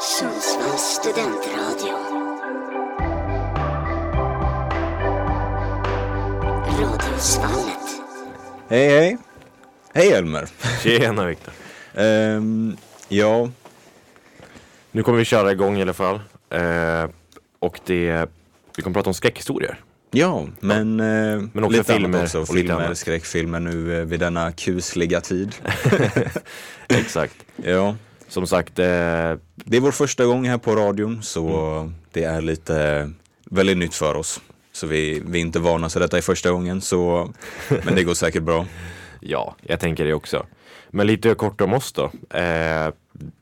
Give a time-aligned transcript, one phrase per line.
[0.00, 1.94] Sundsvalls studentradio.
[6.80, 8.00] Radiosvallet.
[8.68, 9.18] Hej hej!
[9.94, 10.48] Hej Elmer!
[10.82, 11.52] Tjena Viktor.
[11.94, 12.76] Ehm,
[13.08, 13.50] ja,
[14.92, 16.20] Nu kommer vi köra igång i alla fall.
[16.50, 17.10] Eh,
[17.58, 18.28] och det,
[18.76, 19.80] vi kommer prata om skräckhistorier.
[20.10, 21.06] ja, men, eh,
[21.52, 22.38] Men också lite filmer annat också.
[22.40, 22.98] och lite Filmer, annat.
[22.98, 25.54] skräckfilmer nu eh, vid denna kusliga tid.
[26.88, 27.34] Exakt.
[27.56, 27.96] ja,
[28.30, 28.84] Som sagt, eh,
[29.54, 33.10] det är vår första gång här på radion så det är lite
[33.44, 34.40] väldigt nytt för oss.
[34.72, 37.30] Så vi, vi är inte vana så detta är första gången så,
[37.84, 38.66] men det går säkert bra.
[39.20, 40.46] ja, jag tänker det också.
[40.90, 42.04] Men lite kort om oss då.
[42.38, 42.92] Eh,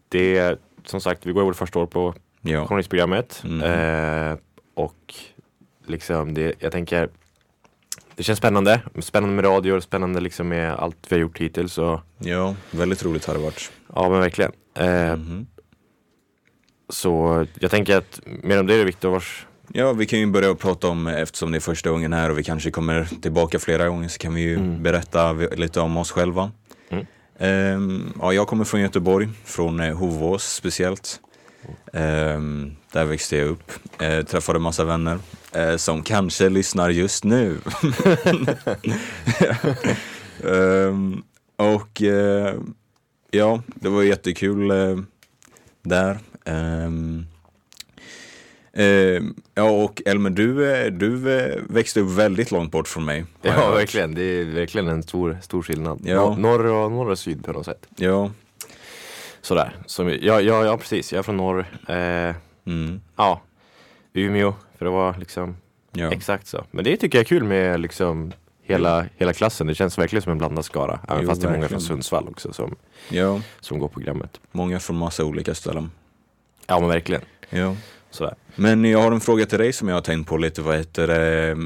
[0.08, 3.42] det är som sagt, vi går i vårt första år på Ja, journalistprogrammet.
[3.44, 3.62] Mm.
[3.62, 4.38] Eh,
[4.74, 5.14] och
[5.86, 7.08] liksom det, jag tänker
[8.18, 8.80] det känns spännande.
[8.98, 11.78] Spännande med radio, spännande liksom med allt vi har gjort hittills.
[11.78, 13.70] Och, ja väldigt roligt har det varit.
[13.94, 14.52] ja men verkligen.
[14.74, 15.46] Eh, Mhm.
[16.90, 20.88] Så jag tänker att mer om det Viktor, vars Ja, vi kan ju börja prata
[20.88, 24.18] om, eftersom det är första gången här och vi kanske kommer tillbaka flera gånger så
[24.18, 24.82] kan vi ju Mm.
[24.82, 26.50] berätta lite om oss själva.
[26.90, 27.06] Mm.
[27.38, 31.20] Ehm, ja, jag kommer från Göteborg, från eh, Hovås speciellt.
[31.92, 33.72] Ehm, där växte jag upp,
[34.02, 35.18] eh, träffade massa vänner
[35.52, 37.58] eh, som kanske lyssnar just nu.
[40.44, 41.22] Ehm,
[41.56, 42.54] och eh,
[43.30, 44.98] ja, det var jättekul eh,
[45.82, 46.18] där.
[46.44, 46.90] Eh,
[49.54, 53.24] ja och Elmer, du, eh, du eh, växte upp väldigt långt bort från mig.
[53.42, 54.14] Ja, verkligen.
[54.14, 56.00] Det är verkligen en stor, stor skillnad.
[56.04, 56.14] Ja.
[56.14, 57.86] Nor- Norr och, norr och syd på något sätt.
[57.96, 58.30] Ja.
[59.42, 59.76] Sådär.
[59.86, 61.12] Så, ja, ja, ja, precis.
[61.12, 61.66] Jag är från norr.
[61.88, 62.34] Eh,
[62.66, 63.00] Mm.
[63.16, 63.42] ja,
[64.18, 65.56] Umeå, för det var liksom
[65.92, 66.12] Ja.
[66.12, 66.64] exakt så.
[66.70, 68.32] Men det tycker jag är kul med liksom
[68.62, 69.66] hela, hela klassen.
[69.66, 71.00] Det känns verkligen som en blandad skara.
[71.08, 71.80] Även Jo, fast det är många verkligen.
[71.80, 72.76] från Sundsvall också som,
[73.08, 74.40] ja, som går programmet.
[74.52, 75.90] många från massa olika ställen.
[76.66, 77.22] Ja, men verkligen.
[77.50, 77.76] Ja.
[78.10, 78.34] Sådär.
[78.54, 80.62] Men jag har en fråga till dig som jag har tänkt på lite.
[80.62, 81.56] Vad heter det?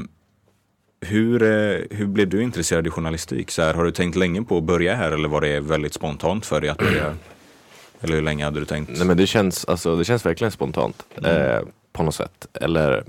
[1.01, 3.51] Hur, eh, hur blev du intresserad i journalistik?
[3.51, 6.45] Så här, har du tänkt länge på att börja här eller var det väldigt spontant
[6.45, 7.15] för dig att börja?
[8.01, 8.91] Eller hur länge hade du tänkt?
[8.97, 11.05] Nej men det känns, alltså, det känns verkligen spontant.
[11.17, 11.31] Mm.
[11.51, 11.61] Eh,
[11.93, 12.47] på något sätt.
[12.61, 13.03] Eller,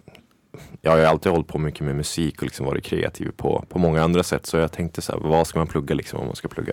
[0.81, 3.79] ja, jag har alltid hållit på mycket med musik och liksom varit kreativ på, på
[3.79, 4.47] många andra sätt.
[4.47, 6.73] Så jag tänkte så här, vad ska man plugga liksom om man ska plugga?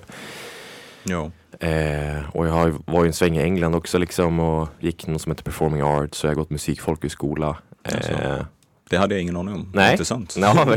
[1.04, 1.32] Ja.
[1.68, 5.08] Eh, och jag har, ju- var ju en sväng i England också liksom och gick
[5.08, 6.18] något som heter performing arts.
[6.18, 7.58] Så jag har gått musikfolkhögskola.
[7.84, 8.12] Alltså.
[8.12, 8.46] Eh,
[8.90, 9.72] Det hade jag ingen aning om.
[9.74, 9.92] Nej.
[9.92, 10.36] Intressant.
[10.40, 10.68] ja.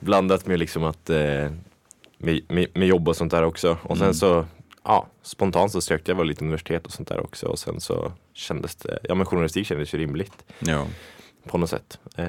[0.00, 1.16] Blandat med liksom att eh,
[2.18, 3.76] med, med, med jobb och sånt där också.
[3.82, 4.14] Och sen Mm.
[4.14, 4.44] så
[4.84, 7.46] ja, spontant så sökte jag väl lite universitet och sånt där också.
[7.46, 10.86] Och sen så kändes det, ja men journalistik kändes ju rimligt Ja.
[11.48, 11.98] på något sätt.
[12.16, 12.26] Eh,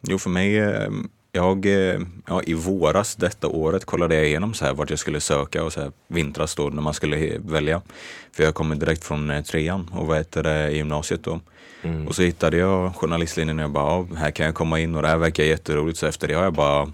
[0.00, 0.90] Jo, för mig, eh,
[1.32, 5.20] jag, eh, ja, i våras detta året kollade jag igenom så här vart jag skulle
[5.20, 7.82] söka och så här vintras då när man skulle välja.
[8.32, 11.40] För jag kommer direkt från eh, trean och vad heter det i gymnasiet då.
[11.82, 12.08] mm.
[12.08, 15.02] Och så hittade jag journalistlinjen och jag bara, ja, här kan jag komma in och
[15.02, 15.98] det här verkar jätteroligt.
[15.98, 16.92] Så efter det har jag bara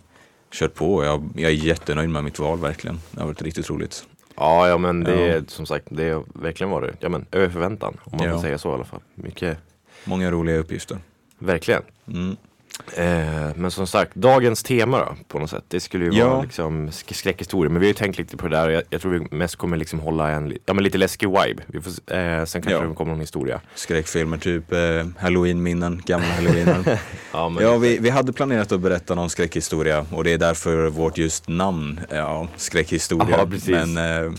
[0.52, 1.04] kört på.
[1.04, 3.00] Jag, jag är jättenöjd med mitt val verkligen.
[3.10, 4.04] Det har varit riktigt roligt.
[4.40, 7.96] Ja, ja men det är som sagt, det har verkligen varit ja, men, över förväntan.
[8.04, 8.32] Om man Ja.
[8.34, 9.00] får säga så i alla fall.
[9.14, 9.58] Mycket,
[10.04, 10.98] Många roliga uppgifter.
[11.38, 11.82] verkligen.
[12.08, 12.36] Mm.
[12.96, 15.64] Eh, men som sagt, dagens tema då på något sätt.
[15.68, 16.28] Det skulle ju Ja.
[16.28, 17.70] vara liksom sk- skräckhistorier.
[17.70, 18.66] Men vi har ju tänkt lite på det där.
[18.68, 21.62] och Jag, jag tror vi mest kommer liksom hålla en ja, men lite läskig vibe.
[21.66, 22.80] Vi får, eh, sen kanske Ja.
[22.88, 23.60] det kommer någon historia.
[23.74, 24.78] Skräckfilmer, typ eh,
[25.18, 26.84] halloween-minnen, gamla halloween
[27.32, 31.18] Ja, Ja, vi, vi hade planerat att berätta någon skräckhistoria och det är därför vårt
[31.18, 33.46] just namn, ja, skräckhistoria.
[33.46, 33.68] Precis.
[33.68, 34.32] Men eh,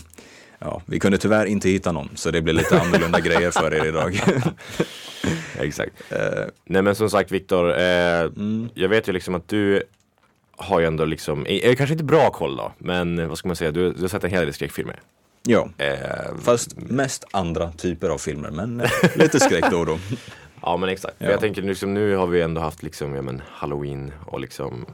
[0.60, 3.86] ja, vi kunde tyvärr inte hitta någon, så det blir lite annorlunda grejer för er
[3.86, 4.20] idag.
[5.58, 5.92] Exakt.
[6.12, 9.82] Eh, Nej men som sagt Viktor, eh, mm, jag vet ju liksom att du
[10.56, 13.70] har ju ändå liksom, eh, kanske inte bra koll då, men vad ska man säga,
[13.70, 15.00] du, du har sett en hel del skräckfilmer.
[15.42, 19.98] ja, Eh, fast mest andra typer av filmer, men eh, lite skräck då och då.
[20.62, 21.16] Ja men exakt.
[21.18, 21.30] Ja.
[21.30, 24.86] jag tänker liksom, nu har vi ändå haft liksom, ja, men, halloween och liksom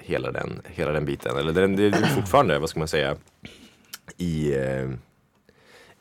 [0.00, 1.36] hela den, hela den biten.
[1.38, 3.16] Eller den, det är fortfarande, vad ska man säga,
[4.16, 4.90] i, eh,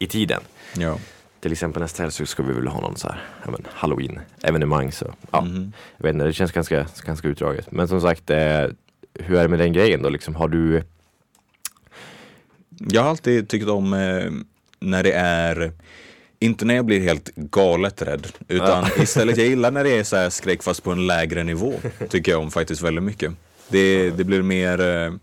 [0.04, 0.42] i tiden.
[0.78, 0.98] Ja.
[1.40, 4.92] Till exempel nästa helg så ska vi väl ha någon så här, ja, men, halloween-evenemang.
[4.92, 5.74] Så ja, Mhm.
[5.98, 7.72] jag vet inte, det känns ganska, ganska utdraget.
[7.72, 8.38] Men som sagt, eh,
[9.14, 10.09] hur är det med den grejen då?
[10.09, 10.84] Liksom, har du,
[12.90, 14.32] Jag har alltid tyckt om eh,
[14.80, 15.72] när det är
[16.40, 20.16] inte när jag blir helt galet rädd, utan istället jag gillar när det är så
[20.16, 21.74] här skräck fast på en lägre nivå.
[22.09, 23.32] Tycker jag om faktiskt väldigt mycket.
[23.70, 25.14] Det, det blir mer, eh,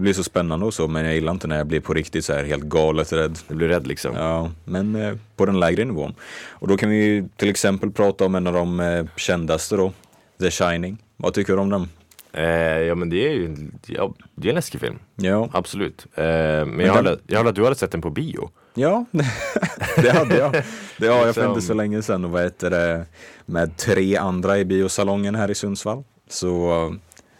[0.00, 2.24] det blir så spännande och så, men jag gillar inte när jag blir på riktigt
[2.24, 3.38] så här helt galet rädd.
[3.48, 4.14] du blir rädd liksom?
[4.16, 6.14] Ja, men eh, på den lägre nivån.
[6.48, 9.92] Och då kan vi ju till exempel prata om en av de eh, kändaste då,
[10.40, 10.98] The Shining.
[11.16, 11.88] Vad tycker du om den?
[12.32, 12.44] Eh,
[12.80, 14.98] ja men det är ju ja, det är en läskig film.
[15.16, 16.06] Ja, Absolut.
[16.14, 18.50] Eh, men jag hörde, jag hörde att du hade sett den på bio.
[18.74, 19.04] ja
[19.96, 20.62] det hade jag.
[20.98, 23.06] Det har jag för Liksom- inte så länge sedan och vad heter det,
[23.46, 26.04] med tre andra i biosalongen här i Sundsvall.
[26.28, 26.92] Så eh,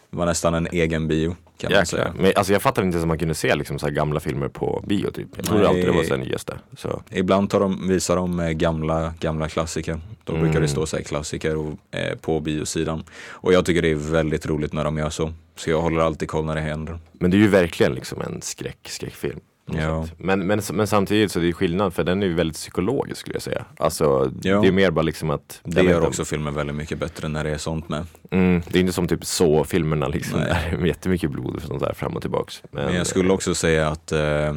[0.09, 1.99] var nästan en egen bio kan man Jäklar.
[1.99, 2.13] säga.
[2.17, 4.47] Men alltså jag fattar inte ens att man kunde se liksom så här gamla filmer
[4.47, 5.27] på bio typ.
[5.35, 6.57] Jag trodde alltid det var så här nyaste.
[6.77, 7.01] Så.
[7.09, 9.99] Ibland tar de, visar de eh, gamla, gamla klassiker.
[10.23, 10.61] Då brukar Mm.
[10.61, 13.03] det stå så här klassiker och, eh, på biosidan.
[13.29, 15.33] Och jag tycker det är väldigt roligt när de gör så.
[15.55, 16.99] Så jag håller alltid koll när det händer.
[17.13, 19.39] Men det är ju verkligen liksom en skräck, skräckfilm.
[19.79, 20.07] Ja.
[20.17, 23.35] Men, men, men samtidigt så är det skillnad för den är ju väldigt psykologisk skulle
[23.35, 23.65] jag säga.
[23.77, 24.61] Alltså Ja.
[24.61, 27.49] det är mer bara liksom att Det gör också filmen väldigt mycket bättre när det
[27.49, 28.05] är sånt med.
[28.31, 31.79] Mm, det är inte som typ så filmerna liksom där med jättemycket blod och sånt
[31.81, 32.63] där fram och tillbaks.
[32.71, 34.55] Men jag skulle också säga att eh,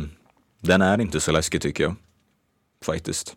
[0.61, 1.95] den är inte så läskig tycker jag.
[2.85, 3.37] Faktiskt.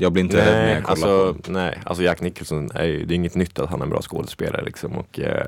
[0.00, 1.52] Jag blir inte rädd när Nej, jag kollar alltså, på den.
[1.52, 4.64] nej, alltså Jack Nicholson, är, det är inget nytt att han är en bra skådespelare
[4.64, 5.46] liksom och eh,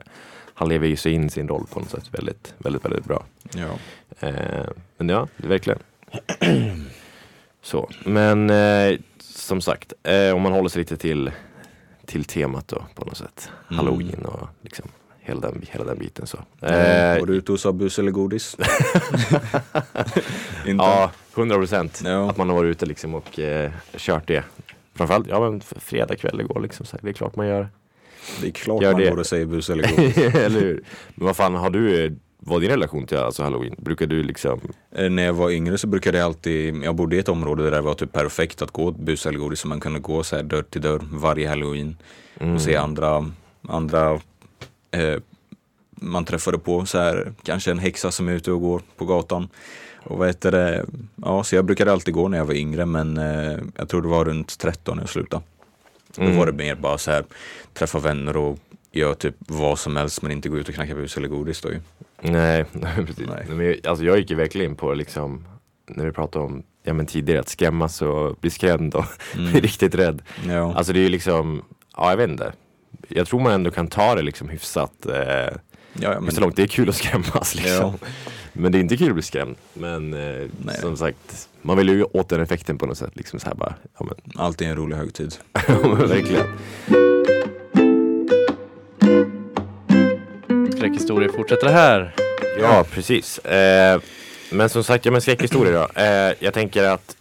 [0.60, 3.24] han lever ju sig in sin roll på något sätt väldigt, väldigt, väldigt bra.
[3.54, 3.68] Ja.
[4.20, 4.66] Eh,
[4.96, 5.78] men ja, verkligen.
[7.62, 11.30] Så, men eh, som sagt, eh, om man håller sig lite till,
[12.06, 13.50] till temat då på något sätt.
[13.70, 13.78] Mm.
[13.78, 14.84] Halloween och liksom
[15.20, 16.38] hela den, hela den biten så.
[16.60, 18.56] Eh, Eh, var du ute och sa bus eller godis?
[20.66, 20.84] inte?
[20.84, 22.02] ja, 100 procent.
[22.04, 22.30] Ja.
[22.30, 24.44] Att man har varit ute liksom och eh, kört det.
[24.94, 26.86] Framförallt, ja men fredag kväll igår liksom.
[26.86, 27.68] Så här, det är klart man gör.
[28.40, 29.10] Det är klart Gör man det.
[29.10, 30.16] går och säger bus eller godis.
[30.18, 30.82] Eller hur?
[31.14, 33.74] Men vad fan, har du, eh, vad din relation till alltså halloween?
[33.78, 34.60] Brukar du liksom,
[34.96, 37.70] Eh, När jag var yngre så brukade jag alltid, jag bodde i ett område där
[37.70, 39.60] det var typ perfekt att gå bus eller godis.
[39.60, 41.96] Så man kunde gå så här dörr till dörr varje halloween.
[42.40, 43.30] mm, Och se andra,
[43.68, 44.12] andra
[44.90, 45.16] eh,
[46.02, 49.48] man träffade på så här, kanske en häxa som är ute och går på gatan.
[50.02, 50.84] Och vad heter det,
[51.16, 54.08] ja så jag brukade alltid gå när jag var yngre men eh, jag tror det
[54.08, 55.42] var runt 13 när jag slutade.
[56.18, 56.32] Mm.
[56.32, 57.24] Då var det mer bara så här,
[57.74, 58.58] träffa vänner och
[58.92, 61.68] göra typ vad som helst men inte gå ut och knacka bus eller godis då
[61.72, 61.80] ju.
[62.22, 62.64] Nej,
[63.06, 63.28] precis.
[63.28, 63.44] Nej.
[63.48, 65.46] Men, jag- alltså jag gick ju verkligen in på liksom,
[65.86, 69.04] när vi pratade om ja, men tidigare, att skrämmas och bli skrämd och
[69.34, 69.50] Mm.
[69.52, 70.22] bli riktigt rädd.
[70.48, 70.74] Ja.
[70.74, 71.62] Alltså det är ju liksom,
[71.96, 72.52] ja jag vet inte.
[73.08, 75.52] Jag tror man ändå kan ta det liksom hyfsat, eh, ja,
[76.00, 77.98] ja, men, så långt det är kul att skrämmas liksom.
[78.52, 79.56] Men det är inte kul att bli skrämd.
[79.74, 80.46] Men eh,
[80.80, 83.10] som sagt, man vill ju åt den effekten på något sätt.
[83.16, 84.14] Liksom så här bara, ja men
[84.44, 85.34] Alltid en rolig högtid.
[86.08, 86.46] verkligen.
[90.76, 92.14] Skräckhistorier fortsätter här.
[92.60, 93.38] Ja, precis.
[93.38, 94.00] Eh,
[94.52, 96.00] men som sagt, ja men skräckhistorier då.
[96.00, 97.16] Eh, jag tänker att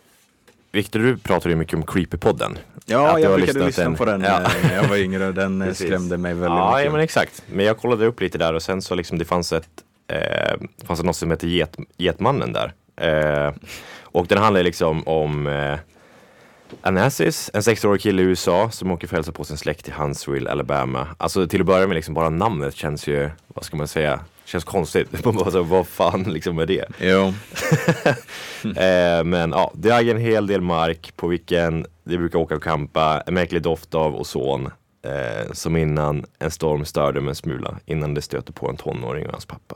[0.71, 2.57] Viktor, du pratar ju mycket om Creepypodden.
[2.85, 4.41] Ja, Att jag har brukade lyssnat lyssna en- på den Ja.
[4.41, 5.31] eh, när jag var yngre.
[5.31, 6.85] Den eh, skrämde mig väldigt Ja, mycket.
[6.85, 7.43] ja, men exakt.
[7.53, 9.67] Men jag kollade upp lite där och sen så liksom det fanns ett,
[10.07, 12.73] eh, fanns det något som heter Get, Getmannen där.
[13.01, 13.53] Eh,
[14.11, 15.79] och den handlar liksom om eh,
[16.81, 19.91] Anassis, en 16-årig kille i USA som åker för att hälsa på sin släkt i
[19.91, 21.07] Huntsville, Alabama.
[21.17, 24.63] Alltså till att börja med liksom bara namnet känns ju, vad ska man säga, känns
[24.63, 25.25] konstigt.
[25.25, 26.85] Man bara så, vad fan liksom är det?
[26.99, 27.33] Jo,
[28.63, 32.63] Eh, men ja, det äger en hel del mark på vilken de brukar åka och
[32.63, 34.69] campa, en märklig doft av ozon.
[35.05, 39.25] Eh, som innan en storm störde dem en smula, innan det stöter på en tonåring
[39.25, 39.75] och hans pappa.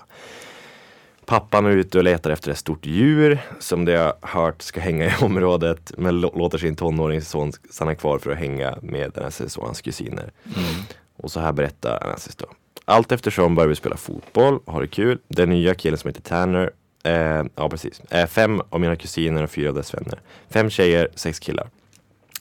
[1.26, 5.06] Pappan är ute och letar efter ett stort djur som de har hört ska hänga
[5.06, 9.66] i området men lå- låter sin tonåringsson stanna kvar för att hänga med Anassis och
[9.66, 10.32] hans kusiner.
[11.18, 12.46] Och så här berättar Anassis då.
[12.86, 15.20] Allt eftersom börjar vi spela fotboll och ha det kul.
[15.28, 16.72] Den nya killen som heter Tanner,
[17.04, 20.20] eh, ja precis, eh, fem av mina kusiner och fyra av dess vänner.
[20.50, 21.68] Fem tjejer, sex killar.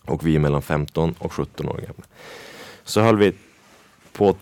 [0.05, 2.05] Och vi är mellan 15 och 17 år gamla.
[2.85, 3.33] Så höll vi
[4.13, 4.37] på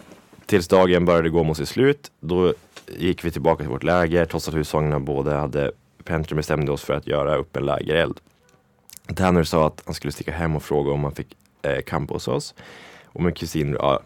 [0.47, 2.11] tills dagen började gå mot sitt slut.
[2.21, 2.55] Då
[2.97, 5.73] gick vi tillbaka till vårt läger trots att husvagnarna båda hade
[6.05, 8.21] Pentry bestämde oss för att göra upp en lägereld.
[9.17, 12.29] Tanner sa att han skulle sticka hem och fråga om han fick eh, campa hos
[12.29, 12.55] oss.
[13.05, 14.01] Och min kusin, ja,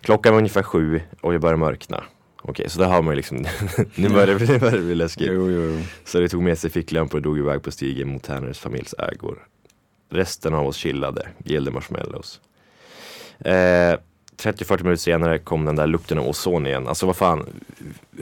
[0.00, 2.04] klockan var ungefär sju och jag började mörkna.
[2.42, 3.36] Okej, så där har man ju liksom,
[3.94, 5.28] nu börjar det börjar det bli läskigt.
[5.32, 5.82] jo, jo, jo.
[6.04, 9.46] Så det tog med sig ficklampor och drog iväg på stigen mot Tanners familjs ägor.
[10.10, 12.40] Resten av oss chillade, grillade marshmallows.
[13.38, 13.98] Eh,
[14.40, 16.88] 30-40 minuter senare kom den där lukten av ozon igen.
[16.88, 17.46] Alltså vad fan,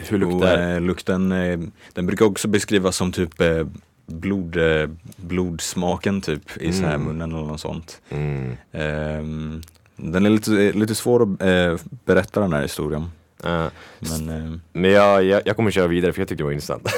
[0.08, 1.58] hur luktar eh, lukten, eh,
[1.94, 3.66] den brukar också beskrivas som typ eh,
[4.06, 7.06] blod, eh, blodsmaken typ i så här Mm.
[7.06, 8.00] munnen eller något sånt.
[8.08, 8.56] mm.
[8.72, 9.62] Ehm,
[9.96, 13.10] den är lite, lite svår att eh, berätta den här historien.
[13.44, 13.66] Eh,
[13.98, 16.88] Men eh, Men jag, jag, jag kommer köra vidare för jag tyckte det var intressant.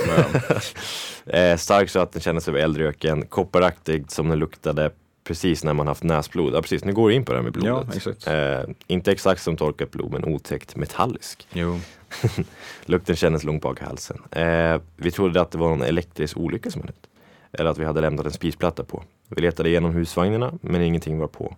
[1.26, 4.90] eh, stark så att den kändes över eldröken, kopparaktig som den luktade
[5.30, 6.54] precis när man haft näsblod.
[6.54, 7.96] Ja precis, nu går vi in på det här med ja, blodet.
[7.96, 8.26] exakt.
[8.26, 11.46] eh, inte exakt som torkat blod men otäckt metallisk.
[11.52, 11.80] Jo.
[12.84, 14.22] Lukten kändes långt bak i halsen.
[14.30, 17.06] Eh, vi trodde att det var någon elektrisk olycka som hade hänt.
[17.52, 19.04] Eller att vi hade lämnat en spisplatta på.
[19.28, 21.56] Vi letade igenom husvagnarna men ingenting var på.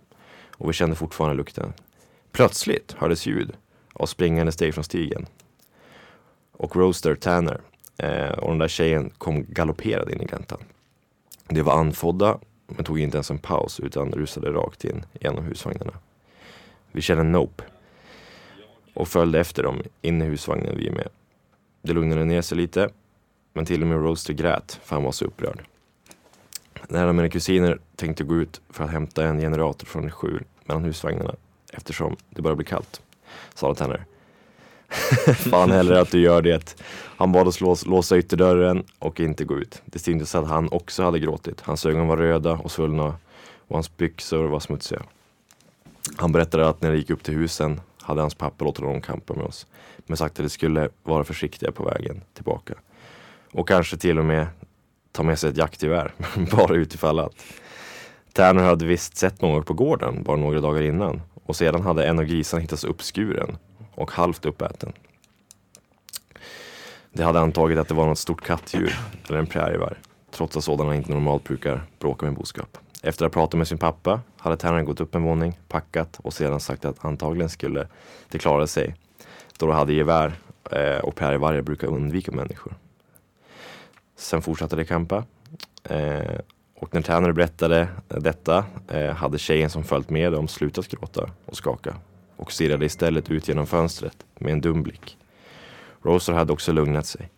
[0.56, 1.72] Och vi kände fortfarande lukten.
[2.32, 3.52] Plötsligt hördes ljud.
[3.92, 5.26] av springande steg från stigen.
[6.52, 7.60] Och Roaster Tanner
[7.98, 10.58] eh, och den där tjejen kom galopperad in i gläntan.
[11.48, 12.38] De var andfådda
[12.76, 15.92] men tog inte ens en paus utan rusade rakt in genom husvagnarna.
[16.92, 17.64] Vi kände Nope
[18.94, 21.08] och följde efter dem in i husvagnen vi med.
[21.82, 22.88] Det lugnade ner sig lite
[23.52, 25.62] men till och med Roaster grät för han var så upprörd.
[26.88, 30.44] När av mina kusiner tänkte gå ut för att hämta en generator från ett skjul
[30.64, 31.34] mellan husvagnarna
[31.72, 33.02] eftersom det började bli kallt,
[33.54, 34.04] sa de till henne
[35.36, 36.76] Fan hellre att du gör det.
[37.16, 39.82] Han bad oss lås, låsa ytterdörren och inte gå ut.
[39.84, 41.60] Det syntes att han också hade gråtit.
[41.60, 43.14] Hans ögon var röda och svullna
[43.68, 45.02] och hans byxor var smutsiga.
[46.16, 49.34] Han berättade att när de gick upp till husen hade hans pappa låtit honom campa
[49.34, 49.66] med oss.
[50.06, 52.74] Men sagt att de skulle vara försiktiga på vägen tillbaka.
[53.52, 54.46] Och kanske till och med
[55.12, 56.14] ta med sig ett jaktgevär,
[56.56, 57.34] bara utifall att.
[58.32, 62.18] Tärner hade visst sett något på gården bara några dagar innan och sedan hade en
[62.18, 63.56] av grisarna hittats uppskuren
[63.94, 64.92] och halvt uppäten.
[67.12, 69.96] De hade antagit att det var något stort kattdjur eller en prärievarg,
[70.30, 72.78] trots att sådana inte normalt brukar bråka med boskap.
[73.02, 76.32] Efter att ha pratat med sin pappa hade Tärnan gått upp en våning, packat och
[76.32, 77.88] sedan sagt att antagligen skulle
[78.28, 78.96] det klara sig
[79.58, 80.32] då de hade gevär
[80.70, 82.74] eh, och prärievargar brukar undvika människor.
[84.16, 85.24] Sen fortsatte de campa
[85.84, 86.38] eh,
[86.76, 91.56] och när Tanner berättade detta eh, hade tjejen som följt med dem slutat gråta och
[91.56, 91.96] skaka
[92.36, 95.18] och stirrade istället ut genom fönstret med en dum blick.
[96.02, 97.30] Roser hade också lugnat sig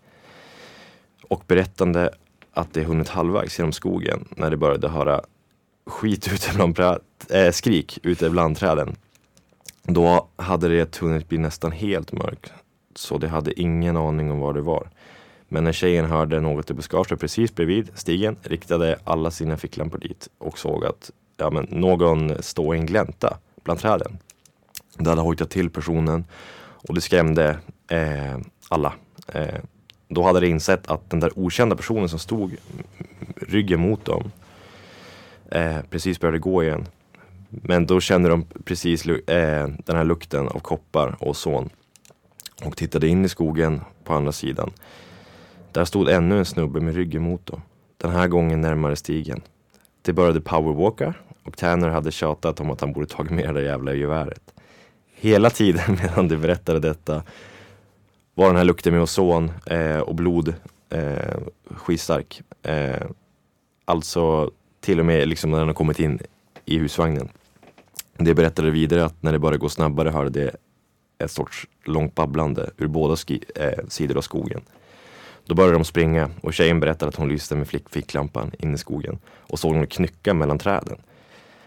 [1.28, 2.10] och berättande
[2.52, 5.20] att de hunnit halvvägs genom skogen när de började höra
[5.86, 6.78] skit ute bland
[7.30, 8.96] äh, skrik ute bland träden.
[9.82, 12.52] Då hade det hunnit bli nästan helt mörkt
[12.94, 14.88] så de hade ingen aning om var det var.
[15.48, 20.28] Men när tjejen hörde något i buskaget precis bredvid stigen riktade alla sina ficklampor dit
[20.38, 24.18] och såg att ja, men, någon stod i en glänta bland träden.
[24.98, 26.24] Det hade hojtat till personen
[26.88, 27.58] och det skrämde
[27.88, 28.92] eh, alla.
[29.28, 29.60] Eh,
[30.08, 32.56] då hade de insett att den där okända personen som stod
[33.36, 34.30] ryggen mot dem
[35.50, 36.86] eh, precis började gå igen.
[37.48, 41.70] Men då kände de precis eh, den här lukten av koppar och ozon
[42.64, 44.70] och tittade in i skogen på andra sidan.
[45.72, 47.62] Där stod ännu en snubbe med ryggen mot dem.
[47.96, 49.42] Den här gången närmare stigen.
[50.02, 53.94] Det började powerwalka och Tanner hade tjatat om att han borde tagit med det jävla
[53.94, 54.53] geväret.
[55.24, 57.22] Hela tiden medan de berättade detta
[58.34, 60.54] var den här lukten med ozon eh, och blod
[60.90, 61.36] eh,
[61.70, 62.42] skitstark.
[62.62, 63.06] Eh,
[63.84, 64.50] alltså
[64.80, 66.18] till och med liksom när den har kommit in
[66.64, 67.28] i husvagnen.
[68.16, 70.56] Det berättade vidare att när det började gå snabbare hörde det
[71.18, 73.16] ett sorts långt babblande ur båda
[73.54, 74.60] eh, sidor av skogen.
[75.46, 79.18] Då började de springa och tjejen berättade att hon lyste med ficklampan in i skogen
[79.26, 80.98] och såg någon knycka mellan träden.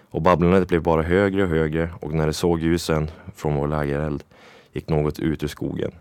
[0.10, 4.24] Och babblandet blev bara högre och högre och när de såg ljusen från vår lägereld
[4.74, 5.92] gick något ut ur skogen.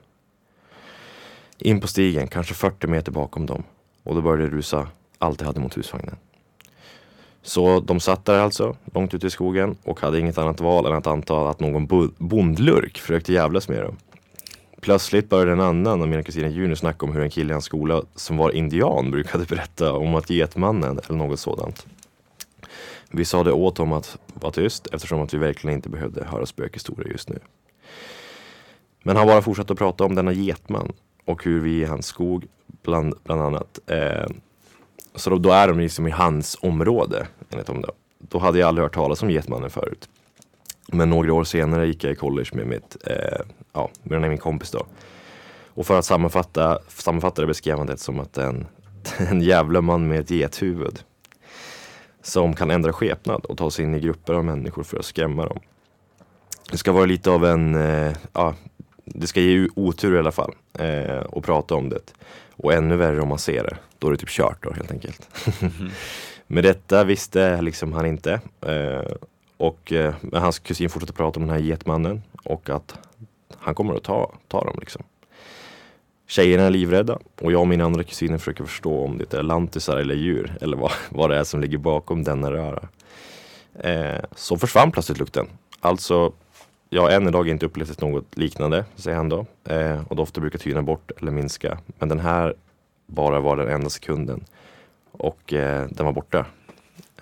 [1.59, 3.63] In på stigen, kanske 40 meter bakom dem.
[4.03, 6.17] Och då började det rusa allt de hade mot husvagnen.
[7.43, 10.93] Så de satt där alltså, långt ute i skogen och hade inget annat val än
[10.93, 11.87] att anta att någon
[12.19, 13.97] bondlurk försökte jävlas med dem.
[14.81, 17.65] Plötsligt började en annan av mina kusiner Junior snacka om hur en kille i hans
[17.65, 21.87] skola som var indian brukade berätta om att getmannen eller något sådant.
[23.11, 26.47] Vi sa det åt honom att vara tyst eftersom att vi verkligen inte behövde höra
[26.47, 27.39] spökhistorier just nu.
[29.03, 30.93] Men han bara fortsatte att prata om denna getman
[31.25, 32.47] och hur vi i hans skog
[32.83, 33.79] bland, bland annat.
[33.87, 34.27] Eh,
[35.15, 37.93] så då, då, är de liksom i hans område enligt dem då.
[38.19, 40.09] Då hade jag aldrig hört talas om getmannen förut.
[40.89, 43.41] Men några år senare gick jag i college med mitt, eh,
[43.73, 44.87] ja, med min kompis då.
[45.67, 48.67] Och för att sammanfatta, sammanfatta det beskrev han det som att en,
[49.19, 51.01] en jävla man med ett gethuvud.
[52.27, 55.47] Som kan ändra skepnad och ta sig in i grupper av människor för att skrämma
[55.47, 55.59] dem.
[56.71, 58.55] Det ska vara lite av en, eh, ja,
[59.05, 60.55] det ska ge otur i alla fall.
[60.79, 62.15] Eh, och prata om det.
[62.57, 63.77] Och ännu värre om man ser det.
[63.99, 65.29] Då är det typ kört då helt enkelt.
[65.61, 65.73] Mm.
[66.47, 68.41] Med detta visste liksom han inte.
[68.61, 69.13] Eh,
[69.57, 72.99] och eh, hans kusin fortsatte prata om den här getmannen och att
[73.59, 75.03] han kommer att ta, ta dem liksom.
[76.27, 79.97] Tjejerna är livrädda och jag och min andra kusiner försöker förstå om det är lantisar
[79.97, 82.89] eller djur eller vad, vad det är som ligger bakom denna röra.
[83.79, 85.47] Eh, så försvann plötsligt lukten.
[85.81, 86.33] Alltså,
[86.91, 89.47] jag har än idag inte upplevt något liknande, säger han då.
[89.65, 91.79] Eh, och dofter brukar tyna bort eller minska.
[91.99, 92.55] Men den här
[93.07, 94.45] bara var den enda sekunden.
[95.13, 96.47] Och eh, den var borta.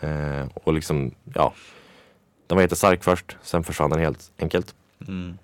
[0.00, 1.54] Eh, och liksom, ja,
[2.46, 4.75] den var jättestark först, sen försvann den helt enkelt.
[5.08, 5.38] Mm.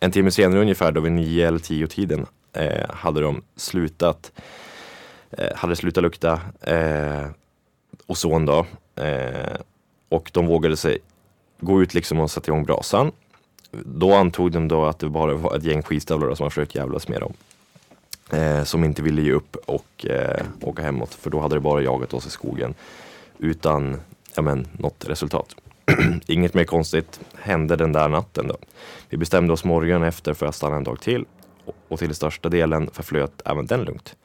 [0.00, 4.32] En timme senare ungefär, då vid nio eller tio tiden, eh, hade de slutat
[5.30, 7.26] eh, hade slutat lukta eh,
[8.06, 8.66] ozon då.
[9.02, 9.56] Eh,
[10.08, 10.98] och de vågade sig
[11.60, 13.12] gå ut liksom och sätta igång brasan.
[13.70, 17.08] då antog de då att det bara var ett gäng skitstövlar som man försökt jävlas
[17.08, 17.32] med dem.
[18.32, 21.82] Eh, som inte ville ge upp och eh, åka hemåt för då hade det bara
[21.82, 22.74] jagat oss i skogen
[23.38, 24.00] utan
[24.34, 25.56] ja, men, något resultat.
[26.26, 28.56] Inget mer konstigt hände den där natten då.
[29.08, 31.24] Vi bestämde oss morgonen efter för att stanna en dag till
[31.88, 34.16] och till största delen förflöt även den lugnt.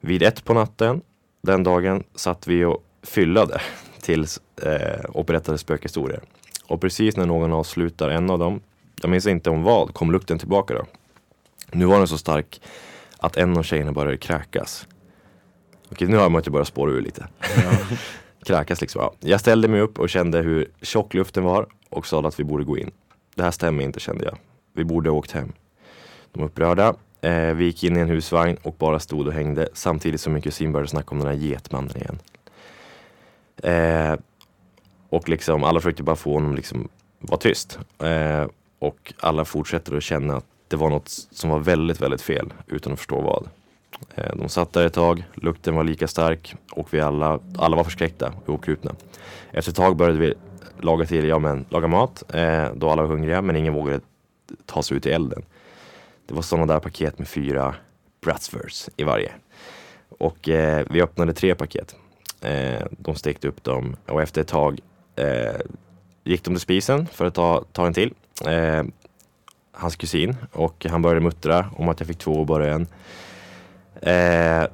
[0.00, 1.02] Vid ett på natten
[1.42, 3.60] den dagen satt vi och fyllade
[4.00, 6.20] tills eh, och berättade spökhistorier.
[6.66, 8.60] Och precis när någon avslutar en av dem,
[9.02, 10.84] jag minns inte om vad, kom lukten tillbaka då.
[11.70, 12.60] Nu var den så stark
[13.18, 14.86] att en av tjejerna började kräkas.
[15.92, 17.26] Okej, nu har man inte börjat spåra ur lite.
[18.44, 19.02] kräkas liksom.
[19.02, 19.14] Ja.
[19.20, 22.64] Jag ställde mig upp och kände hur tjock luften var och sa att vi borde
[22.64, 22.90] gå in.
[23.34, 24.38] Det här stämmer inte kände jag.
[24.72, 25.52] Vi borde ha åkt hem.
[26.32, 26.94] De upprörda.
[27.20, 30.42] Eh, vi gick in i en husvagn och bara stod och hängde samtidigt som min
[30.42, 32.18] kusin började snacka om den här getmannen igen.
[33.62, 34.18] Eh,
[35.08, 37.78] och liksom alla försökte bara få honom liksom vara tyst.
[37.98, 38.46] Eh,
[38.78, 42.92] och alla fortsätter att känna att det var något som var väldigt, väldigt fel utan
[42.92, 43.48] att förstå vad.
[44.14, 47.84] Eh, de satt där ett tag, lukten var lika stark och vi alla, alla var
[47.84, 48.94] förskräckta och okrupna.
[49.50, 50.34] Efter ett tag började vi
[50.80, 54.00] laga till, ja men laga mat, eh, då alla var hungriga men ingen vågade
[54.66, 55.42] ta sig ut i elden.
[56.26, 57.74] Det var sådana där paket med fyra
[58.20, 59.32] Bratsvers i varje.
[60.08, 61.96] Och eh, vi öppnade tre paket.
[62.40, 64.80] Eh, de stekte upp dem och efter ett tag
[65.16, 65.60] eh,
[66.24, 68.14] gick de till spisen för att ta, ta en till.
[68.46, 68.82] Eh,
[69.72, 72.86] hans kusin och han började muttra om att jag fick två och bara en.
[74.02, 74.68] Eh,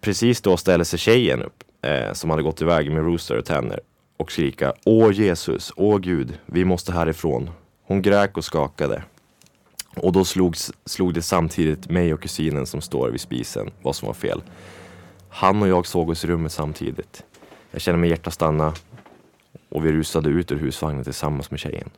[0.00, 3.80] precis då ställde sig tjejen upp eh, som hade gått iväg med Rooster och Tanner
[4.16, 7.50] och skrika Åh Jesus, åh Gud, vi måste härifrån.
[7.86, 9.02] Hon gräk och skakade.
[9.96, 14.06] Och då slog, slog det samtidigt mig och kusinen som står vid spisen vad som
[14.06, 14.42] var fel.
[15.28, 17.24] Han och jag såg oss i rummet samtidigt.
[17.70, 18.74] Jag kände mig hjärta stanna
[19.68, 21.90] och vi rusade ut ur husvagnen tillsammans med tjejen.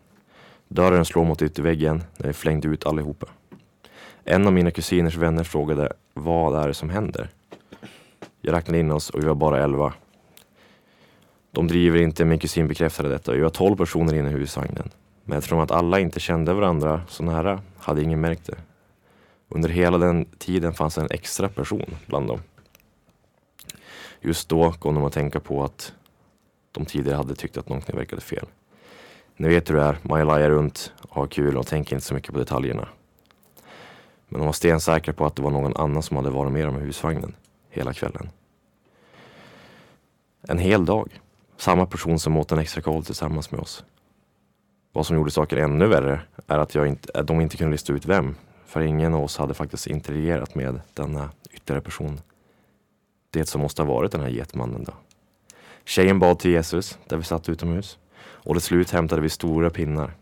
[0.68, 3.26] Dörren slår mot ytterväggen när vi flängde ut allihopa.
[4.24, 7.30] En av mina kusiners vänner frågade vad är det som händer?
[8.40, 9.92] Jag räknade in oss och vi var bara elva.
[11.50, 13.32] De driver inte, min kusin bekräftade detta.
[13.32, 14.90] Vi var tolv personer inne i husvagnen.
[15.28, 18.56] Men eftersom att alla inte kände varandra så nära hade ingen märkt det.
[19.48, 22.40] Under hela den tiden fanns en extra person bland dem.
[24.20, 25.92] Just då kom de att tänka på att
[26.72, 28.46] de tidigare hade tyckt att någonting verkade fel.
[29.36, 32.32] Ni vet hur det är, man lajar runt, har kul och tänker inte så mycket
[32.32, 32.88] på detaljerna.
[34.28, 36.76] Men de var stensäkra på att det var någon annan som hade varit med dem
[36.76, 37.34] i husvagnen
[37.70, 38.28] hela kvällen.
[40.48, 41.20] En hel dag.
[41.56, 43.84] Samma person som åt en extra koll tillsammans med oss.
[44.96, 47.92] Vad som gjorde saker ännu värre är att, jag inte, att de inte kunde lista
[47.92, 48.34] ut vem.
[48.66, 52.20] För ingen av oss hade faktiskt interagerat med denna ytterligare person.
[53.30, 54.92] Det som måste ha varit den här getmannen då.
[55.84, 57.98] Tjejen bad till Jesus där vi satt utomhus.
[58.18, 60.14] Och till slut hämtade vi stora pinnar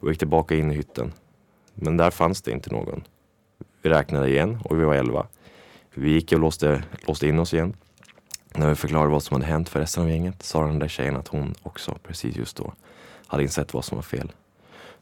[0.00, 1.12] och gick tillbaka in i hytten.
[1.74, 3.04] Men där fanns det inte någon.
[3.82, 5.26] Vi räknade igen och vi var elva.
[5.94, 7.76] Vi gick och låste, låste in oss igen.
[8.54, 11.16] När vi förklarade vad som hade hänt för resten av gänget sa den där tjejen
[11.16, 12.72] att hon också, precis just då,
[13.26, 14.32] hade insett vad som var fel.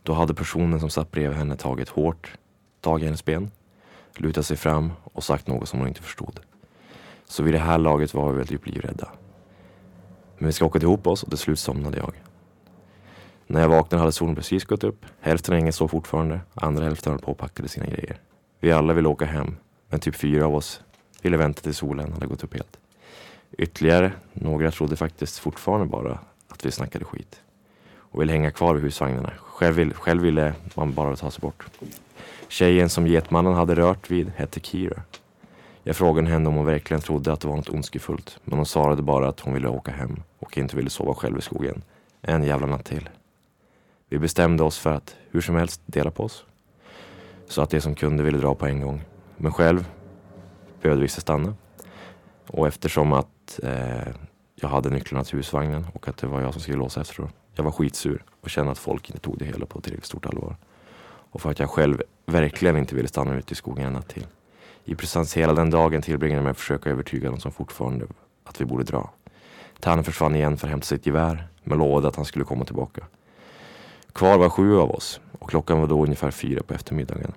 [0.02, 2.32] Då hade personen som satt bredvid henne tagit hårt
[2.80, 3.50] tag i hennes ben,
[4.16, 6.40] lutat sig fram och sagt något som hon inte förstod.
[7.24, 9.08] Så vid det här laget var vi väl typ livrädda.
[10.38, 12.14] Men vi skakade ihop oss och till slut somnade jag.
[13.46, 15.06] När jag vaknade hade solen precis gått upp.
[15.20, 16.40] Hälften av gänget sov fortfarande.
[16.54, 18.20] Andra hälften höll på och packade sina grejer.
[18.61, 19.56] Vi alla ville åka hem.
[19.88, 20.80] Men typ fyra av oss
[21.22, 22.78] ville vänta till solen hade gått upp helt.
[23.58, 27.40] Ytterligare några trodde faktiskt fortfarande bara att vi snackade skit.
[28.12, 29.33] Och ville hänga kvar vid husvagnarna.
[29.38, 31.64] Själv, vill, själv ville man bara ta sig bort.
[32.48, 35.03] Tjejen som getmannen hade rört vid hette Kira.
[35.83, 38.38] Jag frågade henne om hon verkligen trodde att det var något ondskefullt.
[38.44, 41.42] Men hon svarade bara att hon ville åka hem och inte ville sova själv i
[41.42, 41.83] skogen.
[42.20, 43.09] En jävla natt till.
[44.09, 46.44] Vi bestämde oss för att hur som helst dela på oss.
[47.48, 49.03] Så att de som kunde ville dra på en gång.
[49.37, 49.88] Men själv
[50.83, 51.55] behövde vissa stanna.
[52.46, 54.12] Och eftersom att eh,
[54.55, 57.29] jag hade nycklarna till husvagnen och att det var jag som skulle låsa efter.
[57.55, 60.57] Jag var skitsur och kände att folk inte tog det hela på tillräckligt stort allvar.
[61.05, 64.27] Och för att jag själv verkligen inte ville stanna ute i skogen en natt till.
[64.85, 68.07] I precis hela den dagen tillbringade jag med att försöka övertyga dem som fortfarande
[68.45, 69.11] att vi borde dra.
[69.81, 73.07] Tanne försvann igen för att hämta sitt gevär men lovade att han skulle komma tillbaka.
[74.12, 77.33] Kvar var sju av oss och klockan var då ungefär fyra på eftermiddagen.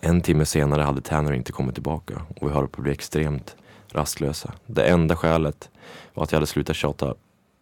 [0.00, 3.56] En timme senare hade Tanner inte kommit tillbaka och vi höll på att bli extremt
[3.88, 4.52] rastlösa.
[4.66, 5.70] Det enda skälet
[6.14, 7.14] var att jag hade slutat tjata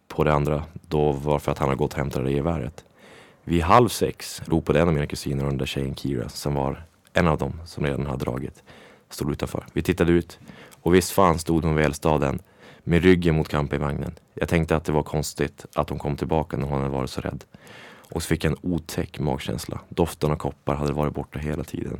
[0.07, 2.85] på det andra då var för att han hade gått och hämtat det geväret.
[3.43, 6.83] Vid halv sex ropade en av mina kusiner och den där tjejen Kira som var
[7.13, 8.63] en av dem som redan hade dragit
[9.09, 9.65] stod utanför.
[9.73, 10.39] Vi tittade ut
[10.81, 12.39] och visst fan stod hon vid eldstaden
[12.83, 14.13] med ryggen mot campingvagnen.
[14.33, 17.21] Jag tänkte att det var konstigt att hon kom tillbaka när hon hade varit så
[17.21, 17.43] rädd.
[18.11, 19.79] Och så fick jag en otäck magkänsla.
[19.89, 21.99] Doften av koppar hade varit borta hela tiden.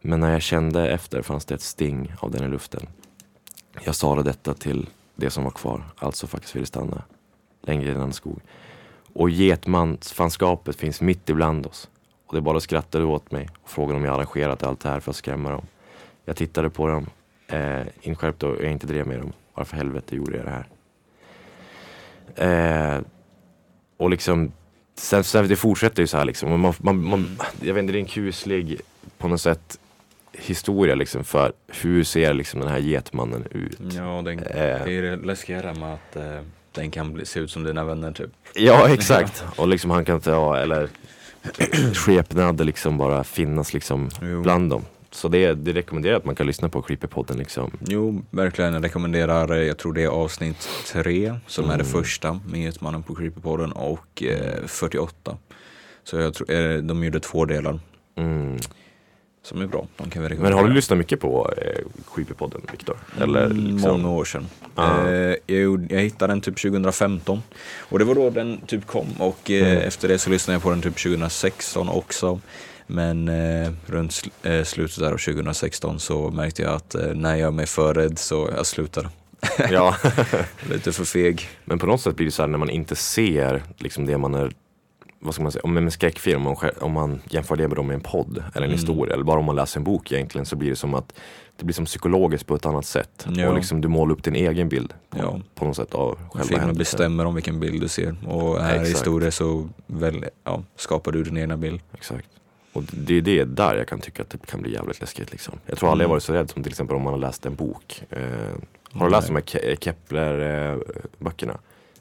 [0.00, 2.86] Men när jag kände efter fanns det ett sting av den i luften.
[3.84, 7.02] Jag sa detta till det som var kvar, alltså faktiskt ville stanna.
[7.66, 8.40] Längre innan skog.
[9.12, 11.88] Och getmansfanskapet finns mitt ibland oss.
[12.26, 15.10] Och det bara skrattade åt mig och frågade om jag arrangerat allt det här för
[15.10, 15.66] att skrämma dem.
[16.24, 17.06] Jag tittade på dem,
[17.48, 19.32] eh, inskärpt och jag inte drev med dem.
[19.54, 20.66] Varför helvete gjorde jag det här?
[22.96, 23.00] Eh,
[23.96, 24.52] och liksom,
[24.94, 26.60] sen, sen det fortsätter ju så här liksom.
[26.60, 28.80] Man, man, man, jag vet inte, det är en kuslig
[29.18, 29.78] på något sätt
[30.32, 31.52] historia liksom för
[31.82, 33.78] hur ser liksom den här getmannen ut?
[33.92, 34.84] Ja, den, Eh.
[34.84, 36.40] det är det läskiga med att eh,
[36.76, 38.30] den kan bli, se ut som dina vänner typ.
[38.54, 40.88] Ja exakt, och liksom han kan ta, eller
[41.94, 44.42] skepnader liksom bara finnas liksom Jo.
[44.42, 44.82] bland dem.
[45.10, 47.70] Så det, det rekommenderar att man kan lyssna på Creepypodden liksom.
[47.80, 48.74] Jo, verkligen.
[48.74, 51.86] Jag rekommenderar, eh, jag tror det är avsnitt tre som är det Mm.
[51.86, 55.36] första med Getmannen på Creepypodden och eh, 48.
[56.04, 57.78] Så jag tror, eh, de gjorde två delar
[58.16, 58.56] Mm.
[59.46, 59.86] Som är bra.
[59.96, 61.80] De kan vi Men har du lyssnat mycket på eh,
[62.14, 62.96] Creepypodden Viktor?
[63.20, 64.02] Eller Mm, liksom?
[64.02, 64.46] Många år sedan.
[64.74, 65.08] Ja.
[65.10, 67.42] Eh, jag, jag hittade den typ 2015.
[67.78, 69.06] Och det var då den typ kom.
[69.18, 69.88] Och eh, Mm.
[69.88, 72.40] efter det så lyssnade jag på den typ 2016 också.
[72.86, 77.36] Men eh, runt sl- eh, slutet där av 2016 så märkte jag att eh, när
[77.36, 79.08] jag är mig för rädd så jag slutade.
[79.70, 79.96] Ja,
[80.70, 81.48] Lite för feg.
[81.64, 84.34] men på något sätt blir det så här när man inte ser liksom det man
[84.34, 84.52] är
[85.26, 87.76] vad ska man säga, om en skräckfilm, om man, själv- om man jämför det med,
[87.76, 88.70] dem med en podd eller en Mm.
[88.70, 91.12] historia eller bara om man läser en bok egentligen så blir det som att
[91.56, 93.26] det blir som psykologiskt på ett annat sätt.
[93.34, 93.48] Ja.
[93.48, 95.40] Och liksom du målar upp din egen bild på, Ja.
[95.54, 96.78] på något sätt av själva Filmen händelsen.
[96.78, 98.16] bestämmer om vilken bild du ser.
[98.26, 98.98] Och här i Exakt.
[98.98, 101.80] historien så väl, ja, skapar du din egna bild.
[101.94, 102.28] Exakt.
[102.72, 105.54] Och det är det där jag kan tycka att det kan bli jävligt läskigt liksom.
[105.66, 106.14] Jag tror aldrig jag Mm.
[106.14, 108.02] varit så rädd som till exempel om man har läst en bok.
[108.10, 108.20] Eh,
[108.92, 111.58] har du läst de här Ke- Kepler-böckerna?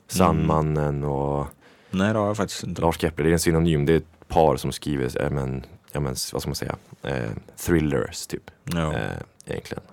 [0.07, 1.47] Sandmannen och
[1.97, 2.81] Nej det har jag faktiskt inte.
[2.81, 3.85] Lars Kepler, det är en synonym.
[3.85, 7.29] Det är ett par som skriver, eh, men, ja, men, vad ska man säga, eh,
[7.57, 8.51] thrillers typ.
[8.63, 8.93] Ja.
[8.93, 9.11] Eh,
[9.45, 9.83] egentligen.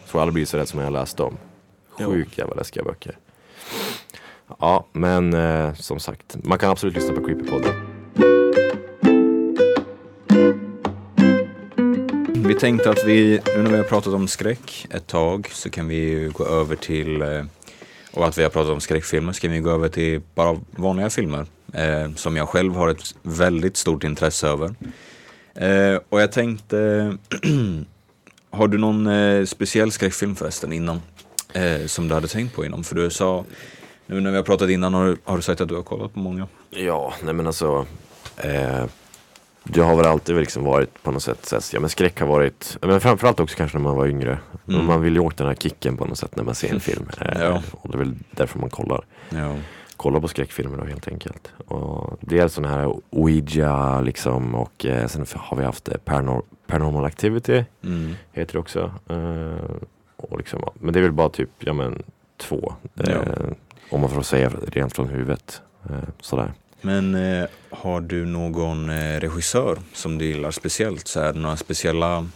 [0.00, 1.36] Jag tror aldrig blir så rädd som jag läst dem.
[1.98, 3.18] Sjukt jävla läskiga böcker.
[4.58, 7.74] Ja, men eh, som sagt, man kan absolut lyssna på Creepypodden.
[12.46, 15.88] Vi tänkte att vi, nu när vi har pratat om skräck ett tag, så kan
[15.88, 17.44] vi gå över till, eh,
[18.10, 21.46] och att vi har pratat om skräckfilmer, ska vi gå över till bara vanliga filmer.
[21.72, 24.74] Eh, som jag själv har ett väldigt stort intresse över.
[25.54, 26.76] Eh, och jag tänkte,
[28.50, 31.00] har du någon eh, speciell skräckfilm förresten innan?
[31.52, 32.84] Eh, som du hade tänkt på innan?
[32.84, 33.44] För du sa,
[34.06, 36.20] nu när vi har pratat innan har, har du sagt att du har kollat på
[36.20, 36.48] många.
[36.70, 37.86] Ja, nej men alltså.
[38.36, 38.84] Eh,
[39.72, 42.76] det har väl alltid liksom varit på något sätt, så ja men skräck har varit,
[42.82, 44.38] men framförallt också kanske när man var yngre.
[44.68, 44.86] Mm.
[44.86, 47.06] Man vill ju åt den här kicken på något sätt när man ser en film.
[47.20, 47.62] Eh, Ja.
[47.72, 49.00] Och det är väl därför man kollar.
[49.30, 49.54] Ja.
[49.96, 51.52] Kollar på skräckfilmer då helt enkelt.
[51.66, 57.04] Och dels sån här Ouija liksom och eh, sen har vi haft eh, Paranor- Paranormal
[57.04, 58.14] Activity Mm.
[58.32, 58.92] heter det också.
[59.08, 59.70] Eh,
[60.16, 62.02] och liksom, men det är väl bara typ, ja men
[62.36, 62.72] två.
[62.96, 63.16] Eh.
[63.90, 65.62] Om man får säga rent från huvudet.
[65.90, 66.52] Eh, sådär.
[66.80, 71.08] Men eh, har du någon eh, regissör som du gillar speciellt?
[71.08, 72.26] Så här, några speciella...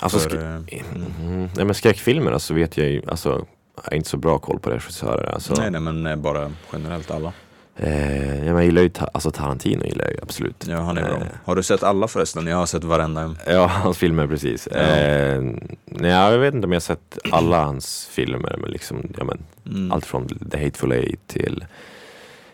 [0.00, 3.28] Alltså, för, eh, mm, nej men skräckfilmer så vet jag ju, alltså
[3.76, 5.34] jag har inte så bra koll på regissörer.
[5.34, 7.32] Alltså, Nej, nej, men eh, bara generellt alla.
[7.78, 10.64] Eh, jag gillar ju, ta- alltså Tarantino gillar jag ju absolut.
[10.68, 11.16] Ja, han är bra.
[11.16, 12.46] Eh, Har du sett alla förresten?
[12.46, 13.38] Jag har sett varenda en.
[13.46, 14.68] Ja, hans filmer precis.
[14.72, 14.78] Ja.
[14.78, 15.42] Eh,
[15.84, 19.38] nej, jag vet inte om jag har sett alla hans filmer, men liksom, ja men
[19.66, 19.92] Mm.
[19.92, 21.64] allt från The Hateful Eight till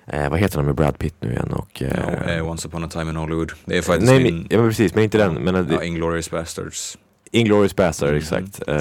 [0.06, 1.52] eh, vad heter han med Brad Pitt nu igen?
[1.52, 3.52] Och, eh, Ja, eh, Once upon a time in Hollywood.
[3.64, 4.46] Det är faktiskt nej, min...
[4.50, 5.34] ja, men precis, men inte den.
[5.34, 6.98] Men eh, ja, Inglourious Basterds.
[7.30, 8.16] Inglourious Bastard, Mhm.
[8.18, 8.62] exakt.
[8.68, 8.78] Eh,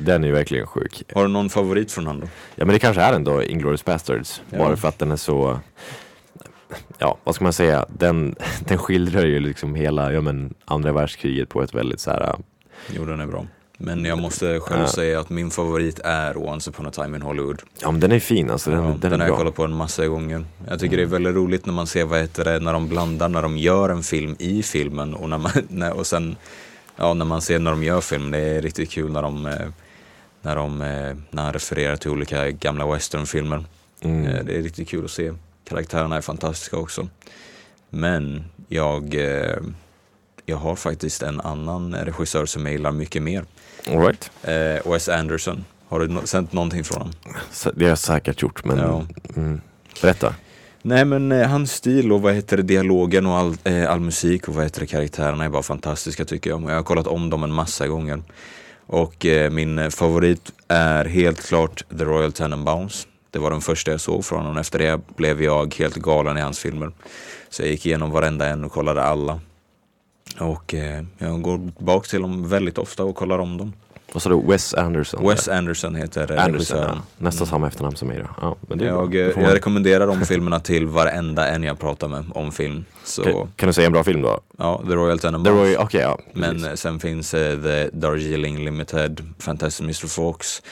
[0.00, 1.02] den är ju verkligen sjuk.
[1.14, 2.26] Har du någon favorit från han då?
[2.54, 4.42] Ja men det kanske är ändå Inglourious Basterds.
[4.50, 4.58] Ja.
[4.58, 5.60] Bara för att den är så
[6.98, 7.86] Ja, vad ska man säga?
[7.88, 12.36] Den, den skildrar ju liksom hela ja, men, andra världskriget på ett väldigt så här
[12.96, 13.46] Jo, den är bra.
[13.80, 14.88] Men jag måste själv Ja.
[14.88, 17.62] säga att min favorit är Once upon a time in Hollywood.
[17.82, 19.64] Ja men den är fin alltså, den, ja, den, den, är har jag kollat på
[19.64, 20.44] en massa gånger.
[20.68, 23.28] Jag tycker det är väldigt roligt när man ser vad heter det, när de blandar,
[23.28, 26.36] när de gör en film i filmen och, när man, när, och sen
[26.96, 28.30] ja, när man ser när de gör film.
[28.30, 29.68] Det är riktigt kul när de, eh,
[30.42, 33.64] när de eh, när han refererar till olika gamla westernfilmer.
[34.00, 34.26] Mm.
[34.26, 35.32] Eh, Det är riktigt kul att se.
[35.68, 37.08] Karaktärerna är fantastiska också.
[37.90, 39.14] Men jag,
[40.48, 43.44] jag har faktiskt en annan regissör som jag gillar mycket mer.
[43.88, 44.30] All right.
[44.42, 45.64] Eh, Wes Anderson.
[45.88, 47.14] Har du no- sänt någonting från honom?
[47.74, 49.06] Det har jag säkert gjort men Ja.
[49.36, 49.60] mm.
[50.02, 50.34] Berätta.
[50.82, 54.48] Nej men eh, hans stil och vad heter det, dialogen och all, eh, all musik
[54.48, 56.62] och vad heter det, karaktärerna är bara fantastiska tycker jag.
[56.62, 58.22] Jag har kollat om dem en massa gånger.
[58.86, 63.06] Och eh, min favorit är helt klart The Royal Tenenbaums.
[63.30, 64.56] Det var den första jag såg från honom.
[64.58, 66.90] Efter det blev jag helt galen i hans filmer.
[67.50, 69.40] Så jag gick igenom varenda en och kollade alla.
[70.40, 73.72] Och eh, jag går tillbaka till dem väldigt ofta och kollar om dem.
[74.12, 74.42] Vad sa du?
[74.46, 75.28] Wes Anderson?
[75.28, 76.94] Wes Anderson heter Anderson, regissören.
[76.94, 77.02] ja.
[77.18, 78.26] Nästan samma efternamn som mig då.
[78.40, 82.52] Ja, men det Jag, jag rekommenderar de filmerna till varenda en jag pratar med om
[82.52, 82.84] film.
[83.04, 84.40] Så kan, kan du säga en bra film då?
[84.58, 85.58] ja, The Royal Tenenbaums.
[85.60, 86.18] Roy, okej ja.
[86.32, 86.68] Men precis.
[86.68, 90.62] eh, sen finns eh, The Darjeeling Limited, Fantastic Mr Fox,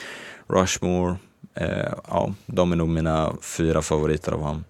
[0.49, 1.15] Rushmore.
[1.55, 1.67] Eh,
[2.07, 4.63] ja, de är nog mina fyra favoriter av honom.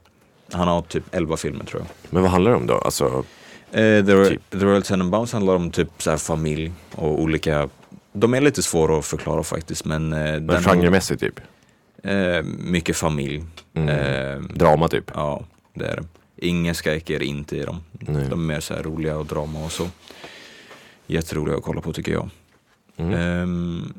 [0.52, 1.88] Han har typ 11 filmer tror jag.
[2.10, 2.78] Men vad handlar det om då?
[2.78, 3.24] Alltså,
[3.72, 4.50] Eh, The, Typ.
[4.50, 7.70] The Royal Tenenbaums handlar om typ så familj och olika
[8.14, 11.40] de är lite svåra att förklara faktiskt men, eh, men genremässigt typ?
[12.04, 13.44] eh, mycket familj.
[13.74, 13.90] Mm.
[13.90, 15.12] Eh, Drama typ?
[15.14, 16.04] ja, det är det.
[16.48, 17.84] Ingen skräcker inte i dem.
[17.92, 18.28] Nej.
[18.30, 19.90] De är mer så roliga och drama och så.
[21.08, 22.30] Jätteroliga att kolla på tycker jag.
[22.98, 23.14] Mm.
[23.14, 23.94] Ehm,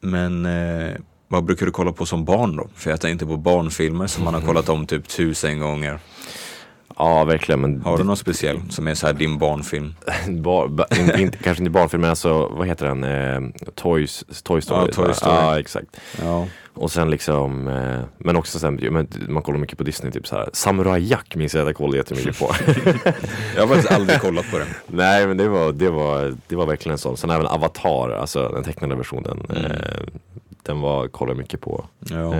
[0.00, 0.96] men eh,
[1.28, 2.68] vad brukar du kolla på som barn då?
[2.74, 5.98] För jag tänkte på barnfilmer som man har kollat om typ tusen gånger.
[7.00, 7.60] Ja, verkligen.
[7.60, 9.94] Men Har du någon speciell som är så här din barnfilm?
[10.28, 13.04] Bar, ba, in, in, kanske inte barnfilm, men alltså, vad heter den?
[13.04, 14.86] Eh, Toys, Toy Story.
[14.86, 15.34] Ja, Toy Story.
[15.34, 16.00] Ja, exakt.
[16.22, 16.46] Ja.
[16.74, 20.36] Och sen liksom, eh, men också sen, men man kollar mycket på Disney, typ så
[20.36, 20.48] här.
[20.52, 22.54] Samurai Jack minns jag att jag kollade jättemycket på.
[23.56, 24.68] Jag har faktiskt aldrig kollat på den.
[24.86, 27.16] Nej men det var, det var, det var verkligen en sån.
[27.16, 29.46] Sen även Avatar, alltså den tecknade versionen.
[29.50, 29.64] Mm.
[29.64, 29.70] Eh,
[30.62, 31.84] den var, kollade mycket på.
[31.98, 32.34] Ja.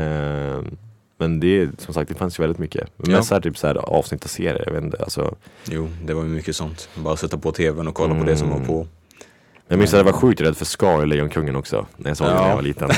[1.21, 2.89] Eh, men det, som sagt, det fanns ju väldigt mycket.
[2.97, 3.23] Men Ja.
[3.23, 4.97] så här, typ så här, avsnitt och serier, jag vet inte.
[5.03, 6.89] Alltså, Jo, det var ju mycket sånt.
[6.95, 8.87] Bara sätta på tvn och kolla på det som var på.
[9.69, 12.27] jag minns att jag var sjukt rädd för Scar i Lejonkungen också, när jag såg
[12.27, 12.49] den när Ja.
[12.49, 12.91] jag var liten.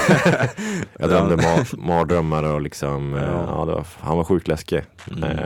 [0.98, 3.44] jag drömde ma- mardrömmar och liksom, eh, Ja.
[3.48, 4.82] ja, det var, han var sjukt läskig.
[5.16, 5.38] Mm.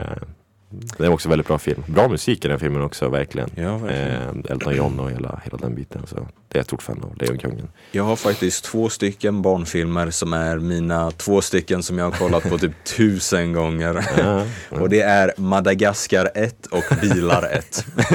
[0.69, 1.83] Det är också en väldigt bra film.
[1.87, 3.49] Bra musik i den filmen också, verkligen.
[3.55, 4.45] Ja, verkligen.
[4.45, 6.01] Eh, Elton John och hela, hela den biten.
[6.07, 7.67] Så det är jag stort fan av, Lejonkungen.
[7.91, 12.43] Jag har faktiskt två stycken barnfilmer som är mina två stycken som jag har kollat
[12.49, 14.05] på typ tusen gånger.
[14.17, 14.45] Ja,
[14.81, 17.85] Och det är Madagaskar 1 och Bilar 1.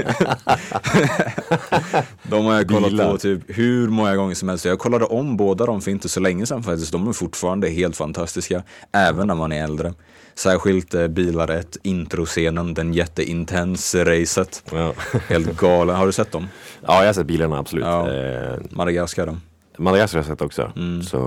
[2.23, 3.11] de har jag kollat Bilar.
[3.11, 4.65] på typ hur många gånger som helst.
[4.65, 6.93] Jag kollade om båda dem för inte så länge sedan faktiskt.
[6.93, 8.63] De är fortfarande helt fantastiska,
[8.93, 9.95] även när man är äldre.
[10.35, 14.63] Särskilt eh, Bilar 1, introscenen, den jätteintens racet.
[14.73, 14.93] ja.
[15.29, 15.97] Helt galen.
[15.97, 16.49] Har du sett dem?
[16.87, 17.85] ja, jag har sett bilarna absolut.
[17.85, 18.11] Ja.
[18.13, 19.37] Eh, Madagaskar?
[19.79, 20.73] Madagaskar har jag sett också.
[20.77, 21.03] Mm.
[21.03, 21.19] Så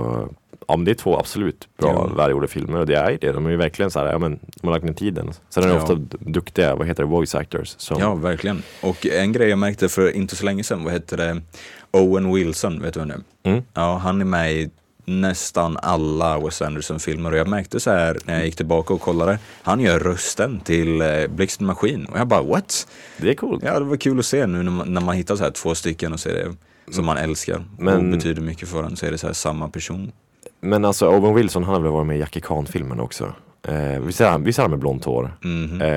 [0.68, 2.14] ja, men det är två absolut bra Ja.
[2.16, 3.32] välgjorda filmer och det är det.
[3.32, 5.30] De är ju verkligen så här, ja men de har lagt ner tiden.
[5.48, 5.80] Sen är det Ja.
[5.82, 7.74] ofta duktiga, vad heter det, voice actors.
[7.78, 8.62] Som, Ja, verkligen.
[8.82, 11.42] Och en grej jag märkte för inte så länge sedan, vad heter det?
[11.90, 13.50] Owen Wilson, vet du vem det är?
[13.52, 13.64] Mm.
[13.74, 14.70] Ja, han är med i
[15.08, 19.38] nästan alla Wes Anderson-filmer och jag märkte så här när jag gick tillbaka och kollade,
[19.62, 22.88] han gör rösten till eh, Blixten Maskin och jag bara what?
[23.16, 23.62] Det är coolt.
[23.64, 25.74] Ja, det var kul att se nu när man, när man hittar så här två
[25.74, 29.10] stycken och ser det som man älskar Men- och betyder mycket för en så är
[29.10, 30.12] det så här samma person.
[30.60, 33.32] Men alltså Owen Wilson, han har väl varit med i Jackie Chan-filmerna också.
[33.68, 35.36] Eh, visst, är han, visst är han med blont hår?
[35.40, 35.82] Mhm.
[35.82, 35.88] Eh,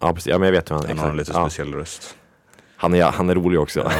[0.00, 0.26] ja, precis.
[0.26, 1.40] ja men jag vet hur han, Han har en lite ja.
[1.48, 2.16] speciell röst.
[2.76, 3.90] han, är, han är rolig också.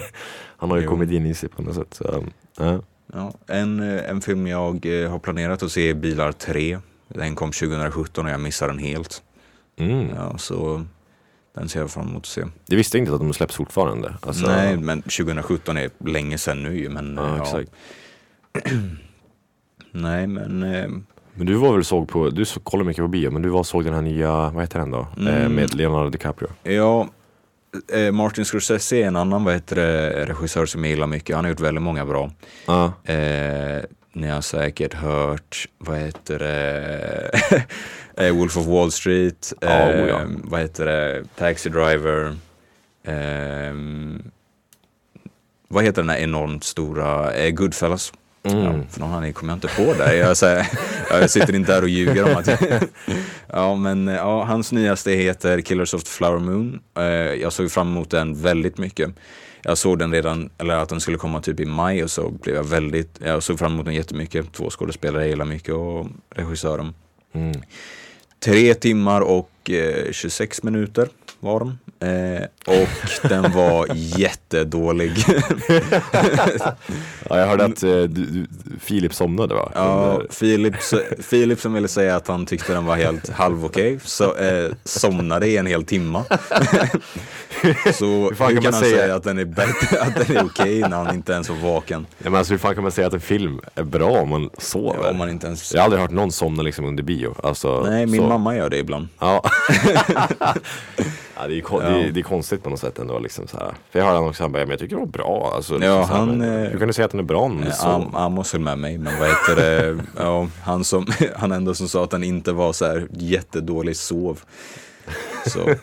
[0.56, 0.90] han har ju Jo.
[0.90, 1.94] komedin i sig på något sätt.
[1.94, 2.24] Så,
[2.58, 2.78] ja.
[3.12, 6.78] Ja, en, eh, en film jag eh, har planerat att se är Bilar 3.
[7.08, 9.22] Den kom 2017 och jag missade den helt.
[9.78, 10.08] mm.
[10.16, 10.84] Ja, så
[11.54, 12.44] den ser jag fram emot att se.
[12.66, 14.14] Jag visste inte att de släpps fortfarande.
[14.22, 16.88] Alltså, Nej, men 2017 är länge sedan nu.
[16.88, 17.70] Men, Ja, ja, exakt.
[19.92, 20.88] Nej, men eh,
[21.34, 23.62] Men du var väl såg på, du så, kollar mycket på bio, men du var
[23.62, 24.98] såg den här nya, vad heter den då?
[25.00, 25.52] Eh, Mm.
[25.52, 26.48] med Leonardo DiCaprio.
[26.62, 27.06] ja, eh,
[28.12, 31.36] Martin Scorsese är en annan vad heter det, regissör som jag gillar mycket.
[31.36, 32.30] Han har gjort väldigt många bra.
[32.66, 32.92] Ja.
[33.04, 33.82] Eh,
[34.12, 37.30] ni har säkert hört, vad heter det,
[38.26, 40.20] eh, Wolf of Wall Street, Ja, eh, oh ja.
[40.44, 42.36] vad heter det, Taxi Driver,
[43.04, 44.22] ehm,
[45.68, 48.12] vad heter den här enormt stora, eh, Goodfellas.
[48.44, 48.64] Mm.
[48.64, 50.16] Ja, för någon anledning kommer jag inte på det.
[50.16, 50.66] Jag, så här,
[51.10, 52.48] jag sitter inte där och ljuger om att
[53.52, 56.80] Ja, men eh, ja, hans nyaste heter Killers of the Flower Moon.
[56.98, 59.10] Eh, jag såg fram emot den väldigt mycket.
[59.62, 62.56] Jag såg den redan, eller att den skulle komma typ i maj och så blev
[62.56, 64.52] jag väldigt, jag såg fram emot den jättemycket.
[64.52, 66.94] Två skådespelare jag gillar mycket och regissören.
[67.32, 67.62] Mm.
[68.44, 71.08] Tre timmar och eh, 26 minuter
[71.44, 71.78] var den.
[72.04, 75.24] Eh, och den var jättedålig.
[77.30, 78.46] Ja, jag hörde att eh, du, du,
[78.80, 79.72] Filip somnade va?
[79.74, 80.74] Ja, Filip,
[81.20, 85.46] Filip som ville säga att han tyckte den var helt halv okej, så eh, somnade
[85.46, 86.24] i en hel timma.
[87.94, 88.98] så hur, fan kan kan man säga?
[88.98, 92.06] säga att den är bättre, att den är okej när han inte ens var vaken?
[92.18, 94.50] Ja, men alltså, hur fan kan man säga att en film är bra om man
[94.58, 95.10] sover?
[95.10, 95.74] Om man inte ens...
[95.74, 97.34] Jag har aldrig hört någon somna liksom under bio.
[97.42, 98.28] Alltså, Nej, min så.
[98.28, 99.08] mamma gör det ibland.
[99.18, 99.44] Ja.
[101.36, 101.88] Ja, det, är, kon- Ja.
[101.90, 103.18] det, är, det är konstigt på något sätt ändå.
[103.18, 103.74] Liksom, så här.
[103.90, 105.52] För jag hörde han också, han bara, "Ja, men jag tycker det var bra.
[105.56, 107.64] Alltså, liksom, Ja, han, men, eh, hur kan du säga att den är bra om
[107.72, 107.86] så?
[107.86, 109.98] Am- Amos höll med mig, men vad heter det?
[110.18, 114.40] Ja, han, som, han ändå som sa att han inte var så här jättedålig sov.
[115.46, 115.58] Så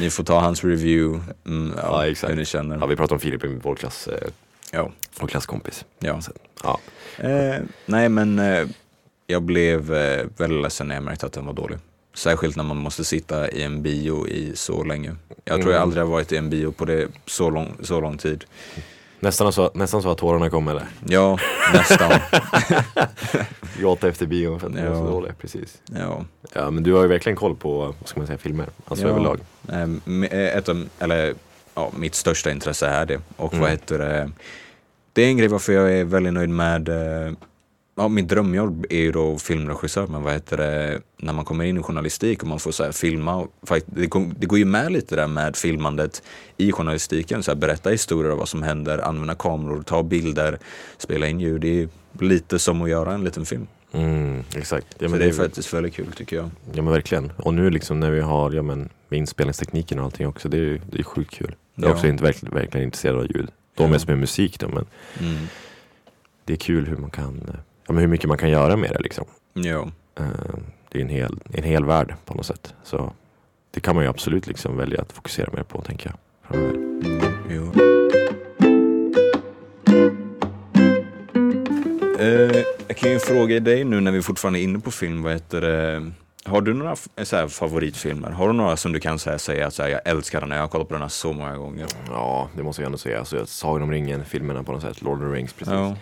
[0.00, 2.78] ni får ta hans review, mm, ja, Ja, hur ni känner.
[2.80, 4.28] Ja, vi pratade om Filip vår klass, eh,
[4.72, 5.84] Ja, vår klasskompis.
[5.98, 6.20] ja.
[6.20, 6.78] Så, ja.
[7.18, 8.66] Eh, nej, men eh,
[9.26, 11.78] jag blev eh, väldigt ledsen när jag märkte att den var dålig.
[12.14, 15.16] Särskilt när man måste sitta i en bio i så länge.
[15.44, 15.82] Jag tror jag Mm.
[15.82, 18.44] aldrig har varit i en bio på det så lång, så lång tid.
[19.20, 20.84] Nästan, så, nästan så att tårarna kom eller?
[21.08, 21.38] Ja,
[21.72, 22.12] nästan.
[23.78, 25.10] Gråta efter bion för att den var så Ja.
[25.10, 25.78] dålig, precis.
[25.98, 26.24] ja.
[26.52, 28.66] Ja men du har ju verkligen koll på, vad ska man säga, filmer.
[28.86, 29.10] Alltså Ja.
[29.10, 29.40] överlag.
[29.68, 29.72] Eh,
[30.04, 31.34] me- eh, Ett av, eller,
[31.74, 33.20] ja, mitt största intresse är det.
[33.36, 33.62] Och Mm.
[33.62, 34.30] vad heter det?
[35.12, 37.32] Det är en grej varför jag är väldigt nöjd med eh,
[37.96, 41.78] Ja, mitt drömjobb är ju då filmregissör, men vad heter det, när man kommer in
[41.78, 43.46] i journalistik och man får så filma,
[43.86, 46.22] det, går, det går ju med lite där med filmandet
[46.56, 50.58] i journalistiken, så här, berätta historier av vad som händer, använda kameror, ta bilder,
[50.98, 51.60] spela in ljud.
[51.60, 51.88] Det är
[52.24, 53.66] lite som att göra en liten film.
[53.92, 54.86] Mm, exakt.
[54.98, 56.50] Ja, så men det är faktiskt väldigt kul tycker jag.
[56.72, 57.32] Ja men verkligen.
[57.36, 60.98] Och nu liksom när vi har, ja men inspelningstekniken och allting också, det är det
[60.98, 61.54] är sjukt kul.
[61.74, 61.94] Jag är Ja.
[61.94, 63.48] också inte verkligen, verkligen intresserad av ljud.
[63.76, 64.86] Är som med musik då, men
[65.20, 65.46] Mm.
[66.44, 67.54] det är kul hur man kan, eh,
[67.86, 69.24] ja men hur mycket man kan göra med det liksom.
[69.52, 69.88] Ja.
[70.18, 70.24] Eh,
[70.92, 72.74] Det är en hel, en hel värld på något sätt.
[72.82, 73.12] Så
[73.70, 76.18] det kan man ju absolut liksom välja att fokusera mer på tänker jag.
[76.48, 77.32] Framöver.
[77.50, 77.72] Jo.
[82.20, 85.32] Eh, jag kan ju fråga dig nu när vi fortfarande är inne på film, vad
[85.32, 86.10] heter det?
[86.44, 88.30] Har du några så här, favoritfilmer?
[88.30, 90.60] Har du några som du kan säga, säga att så här, jag älskar den, jag
[90.60, 91.86] har kollat på den här så många gånger?
[92.10, 93.18] Ja, det måste jag ändå säga.
[93.18, 95.72] Alltså, Sagan om ringen-filmerna på något sätt, Lord of the Rings precis.
[95.74, 95.96] Ja.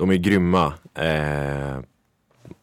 [0.00, 0.72] De är grymma.
[0.94, 1.78] Eh,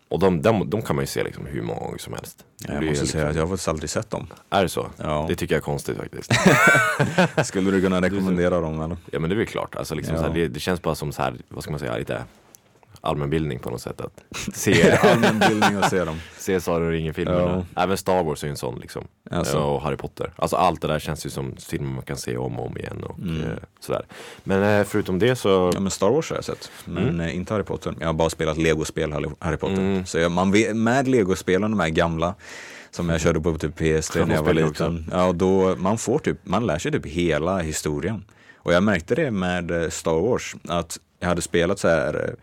[0.09, 2.45] och de, de, de kan man ju se liksom hur många gånger som helst.
[2.63, 4.27] Jag måste liksom- säga att jag har faktiskt aldrig sett dem.
[4.49, 4.87] Är det så?
[4.97, 5.25] Ja.
[5.29, 6.31] Det tycker jag är konstigt faktiskt.
[7.47, 8.97] Skulle du kunna rekommendera dem eller?
[9.11, 9.75] ja men det är väl klart.
[9.75, 10.21] Alltså, liksom, Ja.
[10.21, 12.23] så här, det, det känns bara som så här, vad ska man säga, lite
[13.07, 14.01] allmänbildning på något sätt.
[14.01, 16.15] Att se, Allmänbildning att se dem.
[16.37, 17.65] se Sagan om ringen-filmerna.
[17.75, 17.83] Ja.
[17.83, 19.07] Även Star Wars är ju en sån liksom.
[19.31, 19.57] Alltså.
[19.59, 20.31] Och Harry Potter.
[20.35, 23.03] Alltså allt det där känns ju som filmer man kan se om och om igen
[23.03, 23.41] och Mm.
[23.41, 23.47] eh,
[23.79, 24.05] sådär.
[24.43, 27.19] Men eh, förutom det så, Ja men Star Wars har jag sett, men Mm.
[27.21, 27.95] eh, inte Harry Potter.
[27.99, 29.73] Jag har bara spelat legospel Harry- Harry Potter.
[29.77, 30.05] Mm.
[30.05, 32.35] Så jag, man vet, med legospelen, de här gamla,
[32.91, 35.05] som jag körde på typ PS3 när jag var liten.
[35.11, 38.25] Ja, då, man, får typ, man lär sig typ hela historien.
[38.57, 42.35] Och jag märkte det med Star Wars, att jag hade spelat så här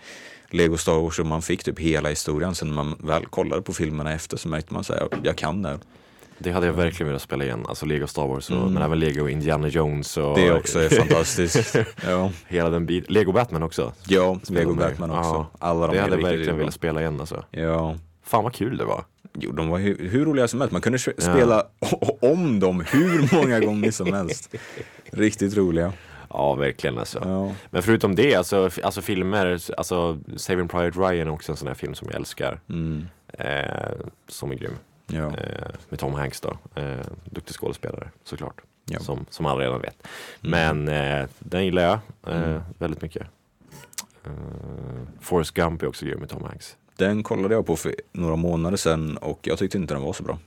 [0.50, 2.54] Lego Star Wars och man fick typ hela historien.
[2.54, 5.68] Sen när man väl kollade på filmerna efter så märkte man här, jag kan det.
[5.68, 5.78] här.
[6.38, 7.64] det hade jag verkligen velat spela igen.
[7.68, 8.72] Alltså Lego Star Wars, och, Mm.
[8.72, 11.76] men även Lego Indiana Jones och Det också är fantastiskt.
[12.07, 13.14] ja, hela den biten.
[13.14, 13.92] Lego Batman också.
[14.09, 14.74] ja Lego.
[14.74, 15.30] Batman också.
[15.30, 15.50] Ja.
[15.59, 17.44] Alla de det hade jag verkligen velat spela igen alltså.
[17.50, 17.96] Ja.
[18.22, 19.04] Fan vad kul det var.
[19.38, 20.72] Jo, de var hur, hur roliga som helst.
[20.72, 21.22] Man kunde sp- Ja.
[21.35, 21.64] spela
[22.20, 24.54] om dem hur många gånger som helst.
[25.11, 25.92] Riktigt roliga.
[26.37, 27.23] Ja, verkligen alltså.
[27.25, 27.53] Ja.
[27.70, 31.75] Men förutom det, alltså, alltså filmer, alltså Saving Private Ryan är också en sån här
[31.75, 32.61] film som jag älskar.
[32.68, 33.07] Mm.
[33.29, 33.90] Eh,
[34.29, 34.73] som är grym.
[35.07, 35.27] Ja.
[35.27, 36.59] Eh, med Tom Hanks då.
[36.75, 38.61] Eh, duktig skådespelare såklart.
[38.85, 38.99] Ja.
[39.01, 40.07] Som, som alla redan vet.
[40.44, 40.85] Mm.
[40.85, 41.99] Men eh, den gillar jag
[42.35, 42.61] eh, Mm.
[42.79, 43.27] väldigt mycket.
[44.25, 44.33] Eh,
[45.20, 46.77] Forrest Gump är också grym med Tom Hanks.
[46.97, 50.23] Den kollade jag på för några månader sedan och jag tyckte inte den var så
[50.23, 50.38] bra.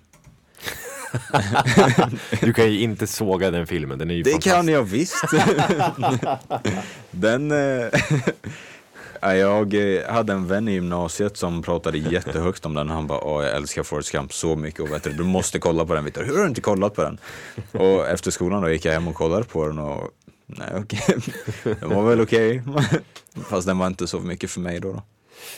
[2.42, 4.56] Du kan ju inte såga den filmen, den är ju Det fantastisk.
[4.56, 5.24] kan jag visst.
[7.12, 7.52] den...
[7.52, 7.88] Eh,
[9.22, 12.90] ja, jag eh, hade en vän i gymnasiet som pratade jättehögt om den.
[12.90, 15.86] Han bara, Åh, jag älskar Forrest Gump så mycket och vet du, du måste kolla
[15.86, 16.24] på den Victor.
[16.24, 17.18] Hur har du inte kollat på den?
[17.72, 20.12] Och efter skolan då gick jag hem och kollade på den och
[20.46, 21.18] nej okej,
[21.80, 22.64] den var väl okej.
[23.50, 24.92] Fast den var inte så mycket för mig då.
[24.94, 25.04] då.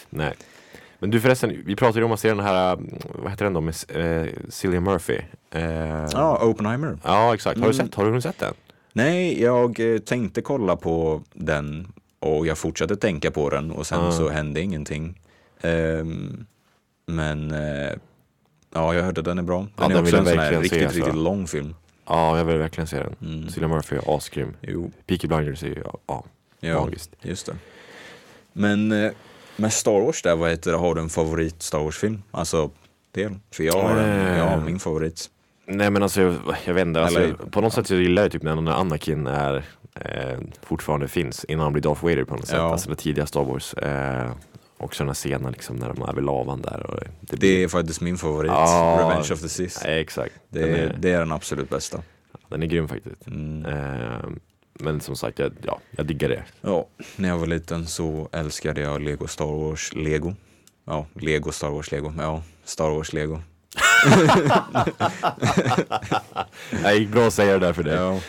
[0.10, 0.34] Nej.
[1.00, 3.54] Men du förresten, vi pratade ju om att se den här, mm, vad heter den
[3.54, 5.18] då, med eh, Cillian Murphy.
[5.52, 5.62] Eh,
[6.14, 6.98] Ja, Oppenheimer.
[7.04, 7.60] ja, exakt.
[7.60, 7.86] Har du Mm.
[7.88, 8.54] sett, har du sett den?
[8.94, 11.88] Nej, jag eh, tänkte kolla på den
[12.20, 14.12] och jag fortsatte tänka på den och sen Ah.
[14.12, 15.20] så hände ingenting.
[15.62, 16.46] Ehm,
[17.06, 17.92] men eh,
[18.74, 19.58] ja, jag hörde den är bra.
[19.60, 21.00] Den Ja, är den också en sån här verkligen se, riktigt, alltså.
[21.00, 21.76] riktigt lång film.
[22.06, 23.16] Ja, jag vill verkligen se den.
[23.22, 23.50] Mm.
[23.50, 24.54] Cillian Murphy är asgrym.
[24.62, 26.24] Jo, Peaky Blinders är ju, ja,
[26.60, 27.16] ja magiskt.
[27.22, 27.56] just det.
[28.54, 29.12] Men eh,
[29.60, 32.22] med Star Wars där, vad heter det, har du en favorit Star Wars-film?
[32.32, 32.70] Alltså,
[33.12, 33.36] del?
[33.54, 34.64] För jag har, en, jag har Eh.
[34.64, 35.30] min favorit.
[35.66, 38.44] Nej men alltså, jag, jag vet inte, alltså, på något sätt så gillar jag typ
[38.44, 39.64] när när Anakin är,
[39.96, 42.58] eh, fortfarande finns innan han blir Darth Vader på något sätt.
[42.58, 42.72] Ja.
[42.72, 43.74] Alltså det tidiga Star Wars.
[43.74, 44.32] Eh,
[44.78, 46.86] också den här scenen liksom när de är vid lavan där.
[46.86, 48.98] Och det, Det är faktiskt min favorit, Ja.
[49.02, 49.86] Revenge of the Sith.
[49.86, 50.34] Exakt.
[50.50, 52.02] Det, den, är, är, det är den absolut bästa.
[52.50, 53.28] den är grym faktiskt.
[53.28, 53.66] Mm.
[53.66, 54.30] Eh,
[54.80, 56.44] men som sagt, jag, ja, jag diggar det.
[56.62, 60.36] Ja, när jag var liten så älskade jag Lego Star Wars Lego.
[60.86, 62.14] Ja, Lego Star Wars Lego.
[62.18, 63.40] Ja, Star Wars Lego.
[66.84, 67.96] Det gick bra att säga det där för dig.
[67.96, 68.20] Ja.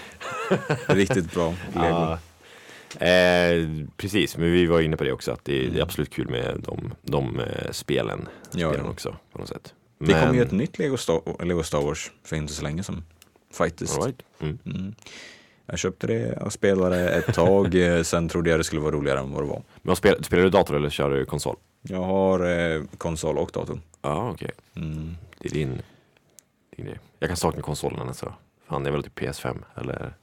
[0.87, 1.85] Riktigt bra lego.
[1.85, 2.19] Ja.
[3.07, 6.11] Eh, precis, men vi var inne på det också att det är, det är absolut
[6.11, 9.75] kul med de, de eh, spelen, Ja, spelen också på något sätt.
[9.99, 12.83] Det kom Men- ju ett nytt Lego Star, Lego Star Wars för inte så länge
[12.83, 13.05] sedan.
[13.53, 13.99] Faktiskt.
[13.99, 14.23] All right.
[14.41, 14.59] mm.
[14.67, 14.95] Mm.
[15.71, 19.19] Jag köpte det och spelade ett tag, eh, sen trodde jag det skulle vara roligare
[19.19, 19.63] än vad det var.
[19.83, 21.57] Men spel, spelar du dator eller kör du konsol?
[21.83, 23.81] Jag har eh, konsol och dator.
[24.03, 24.51] Ja, okej.
[24.77, 25.17] Mm.
[25.39, 25.83] Det är din,
[26.77, 26.99] din grej.
[27.19, 28.35] Jag kan sakna konsolen alltså.
[28.69, 30.15] Fan, det är väl typ PS5 eller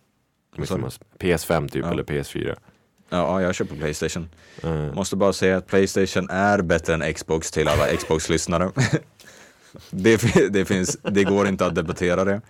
[0.58, 0.84] Vad sa du?
[1.20, 1.92] PS5 typ Ja.
[1.92, 2.56] eller PS4.
[3.10, 4.30] Ja, jag köper Playstation.
[4.64, 8.72] Eh, Måste bara säga att Playstation är bättre än Xbox till alla Xbox-lyssnare.
[9.90, 12.42] det, det, finns, det går inte att debattera det.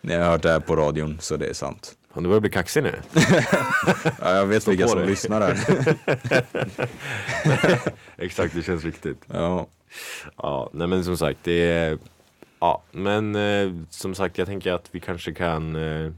[0.00, 1.94] Ni har hört det här på radion, så det är sant.
[2.18, 2.94] Fan, du börjar bli kaxig nu.
[4.20, 5.58] Ja, jag vet vilka som lyssnar här.
[8.16, 9.24] Exakt, det känns riktigt.
[9.26, 9.66] Ja,
[10.36, 11.98] Ja, nej men som sagt, det är...
[12.60, 16.12] Ja, men eh, som sagt, jag tänker att vi kanske kan, eh,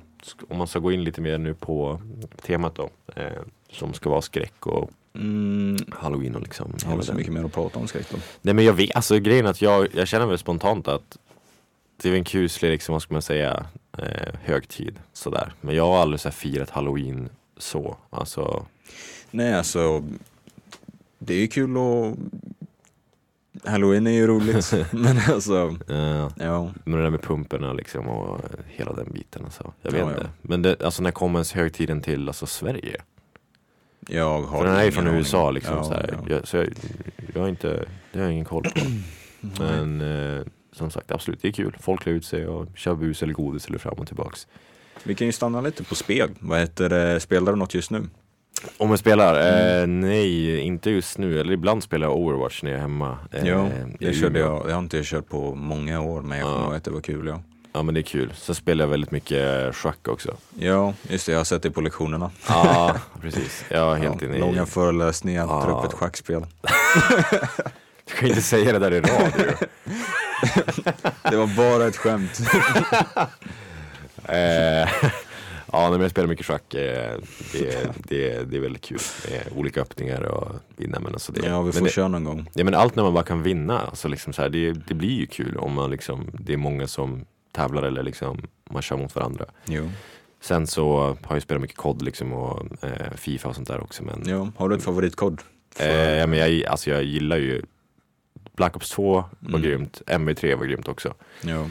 [0.48, 2.01] om man ska gå in lite mer nu på
[2.42, 6.74] temat då, eh, som ska vara skräck och mm, halloween och liksom.
[6.78, 8.16] jag har hela så mycket mer att prata om skräck då.
[8.42, 11.18] Nej men jag vet, alltså grejen är att jag, jag känner väl spontant att
[12.03, 13.66] det är en kuslig, liksom, vad ska man säga,
[13.98, 15.53] eh, högtid sådär.
[15.61, 18.66] Men jag har aldrig så här, firat halloween så, alltså.
[19.30, 20.05] Nej, alltså.
[21.18, 22.16] Det är ju kul och
[23.64, 24.72] Halloween är ju roligt.
[24.90, 26.70] men alltså, Eh, ja.
[26.84, 29.72] Men det där med pumporna liksom och hela den biten alltså.
[29.82, 30.20] Jag vet Ja, inte.
[30.22, 30.28] ja.
[30.42, 33.03] Men det, alltså när kommer ens högtiden till alltså Sverige?
[34.09, 35.18] Jag har För den är ingen från aning.
[35.18, 35.76] USA liksom.
[35.76, 36.18] Ja, så ja.
[36.28, 36.68] Jag, så jag,
[37.34, 38.80] jag har inte, det har jag ingen koll på.
[39.64, 40.42] Men eh,
[40.72, 41.76] som sagt absolut, det är kul.
[41.80, 44.46] Folk klär ut sig och kör bus eller godis eller fram och tillbaks.
[45.02, 46.30] Vi kan ju stanna lite på spel.
[46.40, 47.20] Vad heter det?
[47.20, 48.02] Spelar du något just nu?
[48.78, 49.34] Om jag spelar?
[49.40, 49.82] Mm.
[50.04, 51.40] Eh, nej, inte just nu.
[51.40, 53.18] Eller ibland spelar jag Overwatch när jag är hemma.
[53.32, 53.68] Eh, ja,
[54.00, 54.66] det körde jag.
[54.66, 56.52] Det har inte jag kört på många år, men jag Ja.
[56.52, 57.26] kommer ihåg att det var kul.
[57.26, 57.42] Ja,
[57.72, 58.32] Ja men det är kul.
[58.36, 60.36] Sen spelar jag väldigt mycket schack också.
[60.58, 61.32] ja just det.
[61.32, 62.30] Jag har sett det på lektionerna.
[62.48, 63.64] Ja, precis.
[63.70, 64.40] Jag är helt ja, inne i...
[64.40, 65.62] långa föreläsningar, Ja.
[65.62, 66.46] ta upp ett schackspel.
[68.11, 69.52] Du kan inte säga det där i radio.
[71.30, 72.40] Det var bara ett skämt.
[74.28, 74.88] Eh,
[75.72, 76.74] ja, men jag spelar mycket schack.
[76.74, 77.14] Eh,
[77.52, 78.98] det, det, det är väldigt kul
[79.30, 81.00] med olika öppningar och vinna.
[81.00, 82.50] Men alltså det, Ja, vi men får det, köra någon gång.
[82.54, 85.11] ja, men allt när man bara kan vinna, alltså liksom så här, det, det blir
[85.20, 89.14] ju kul om man liksom, det är många som tävlar eller liksom man kör mot
[89.14, 89.44] varandra.
[89.64, 89.90] Jo.
[90.42, 94.02] Sen så har jag spelat mycket COD liksom och eh, Fifa och sånt där också.
[94.04, 95.40] Men, Ja, har du ett favoritkod?
[95.78, 97.62] eh, ja, men jag, alltså, jag gillar ju
[98.61, 99.62] Black Ops 2 var Mm.
[99.62, 101.14] grymt, MB3 var grymt också.
[101.42, 101.66] Ja.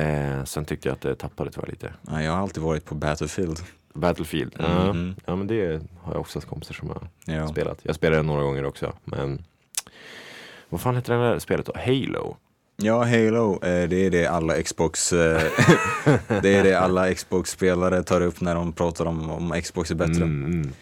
[0.00, 1.92] Eh, sen tyckte jag att det tappade tyvärr lite.
[2.02, 3.58] Nej, jag har alltid varit på Battlefield.
[3.94, 4.92] Battlefield, ja.
[4.92, 5.14] Mhm.
[5.26, 7.48] ja men det har jag oftast kompisar som har Ja.
[7.48, 7.78] spelat.
[7.82, 9.44] Jag spelade några gånger också, men
[10.68, 11.72] vad fan heter det där spelet då?
[11.76, 12.36] Halo?
[12.76, 15.42] Ja, Halo, eh, det är det alla Xbox eh,
[16.42, 20.22] Det är det alla Xbox-spelare tar upp när de pratar om om Xbox är bättre.
[20.24, 20.72] Mm, mm.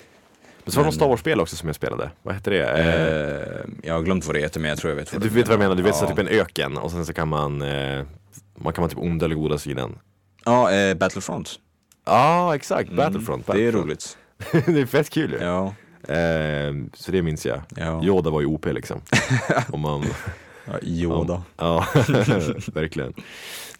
[0.64, 2.10] Men så var det något Star Wars-spel också som jag spelade.
[2.22, 2.64] Vad hette det?
[2.64, 5.28] Eh, Eh, jag har glömt vad det heter, men jag tror jag vet vad du
[5.28, 6.00] vet vad jag menar, du vet ja.
[6.00, 8.02] så typ en öken och sen så kan man eh,
[8.54, 9.98] Man kan vara typ onda eller goda sidan.
[10.44, 11.58] Ja, eh, Battlefront.
[12.04, 12.90] Ja, exakt.
[12.90, 13.46] Mm, Battlefront.
[13.46, 14.18] Det är roligt.
[14.52, 15.38] det är fett kul ju.
[15.38, 15.74] Ja,
[16.08, 17.60] Eh, så det minns jag.
[17.76, 18.04] ja.
[18.04, 19.00] Yoda var ju OP liksom.
[19.72, 20.04] Om man,
[20.66, 21.42] ja Yoda.
[21.56, 21.86] ja,
[22.74, 23.14] verkligen.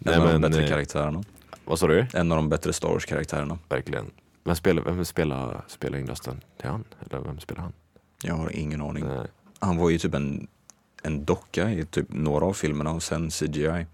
[0.05, 1.25] En av de bättre eh, karaktärerna.
[1.65, 2.07] vad sa du?
[2.15, 3.59] En av de bättre Star Wars-karaktärerna.
[3.69, 4.11] Verkligen.
[4.45, 6.41] Men spelar, vem spelar, spelar in rösten?
[6.57, 6.85] Det är han?
[7.11, 7.73] Eller vem spelar han?
[8.23, 9.05] Jag har ingen aning.
[9.05, 9.27] Nej.
[9.59, 10.47] Han var ju typ en,
[11.03, 13.87] en docka i typ några av filmerna och sen CGI.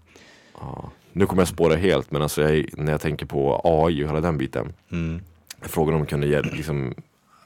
[0.59, 0.91] Ja.
[1.13, 4.21] Nu kommer jag spåra helt, men alltså jag, när jag tänker på AI och hela
[4.21, 4.73] den biten.
[4.91, 5.21] Mm.
[5.61, 6.93] Frågan om de kunde liksom,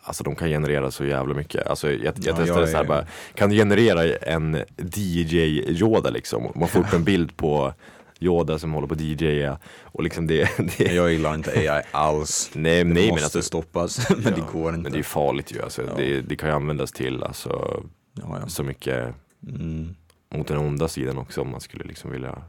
[0.04, 1.68] alltså de kan generera så jävla mycket.
[1.68, 4.58] Alltså jag, jag Ja, testade jag så här är- bara, kan du generera en
[4.96, 5.38] DJ
[5.82, 6.52] Yoda liksom?
[6.56, 7.74] Man får upp en bild på
[8.20, 12.50] Yoda som håller på att DJa och liksom det, det Jag gillar inte AI alls.
[12.54, 14.82] Nej, Det nej men måste alltså, stoppas, men det ja, går inte.
[14.84, 15.94] Men det är farligt ju, alltså, Ja.
[15.98, 19.14] det, det kan ju användas till alltså, ja, så mycket
[19.48, 19.96] Mm.
[20.36, 22.42] mot den onda sidan också om man skulle liksom vilja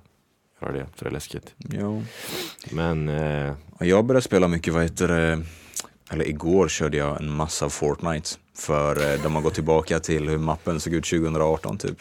[0.62, 1.55] göra det, för det är läskigt.
[1.59, 2.05] Jo.
[2.71, 5.43] Men eh, Ja, Jag började spela mycket, vad heter det,
[6.11, 8.31] eller igår körde jag en massa Fortnite.
[8.55, 11.99] För eh, de har gått tillbaka till hur mappen såg ut 2018 typ.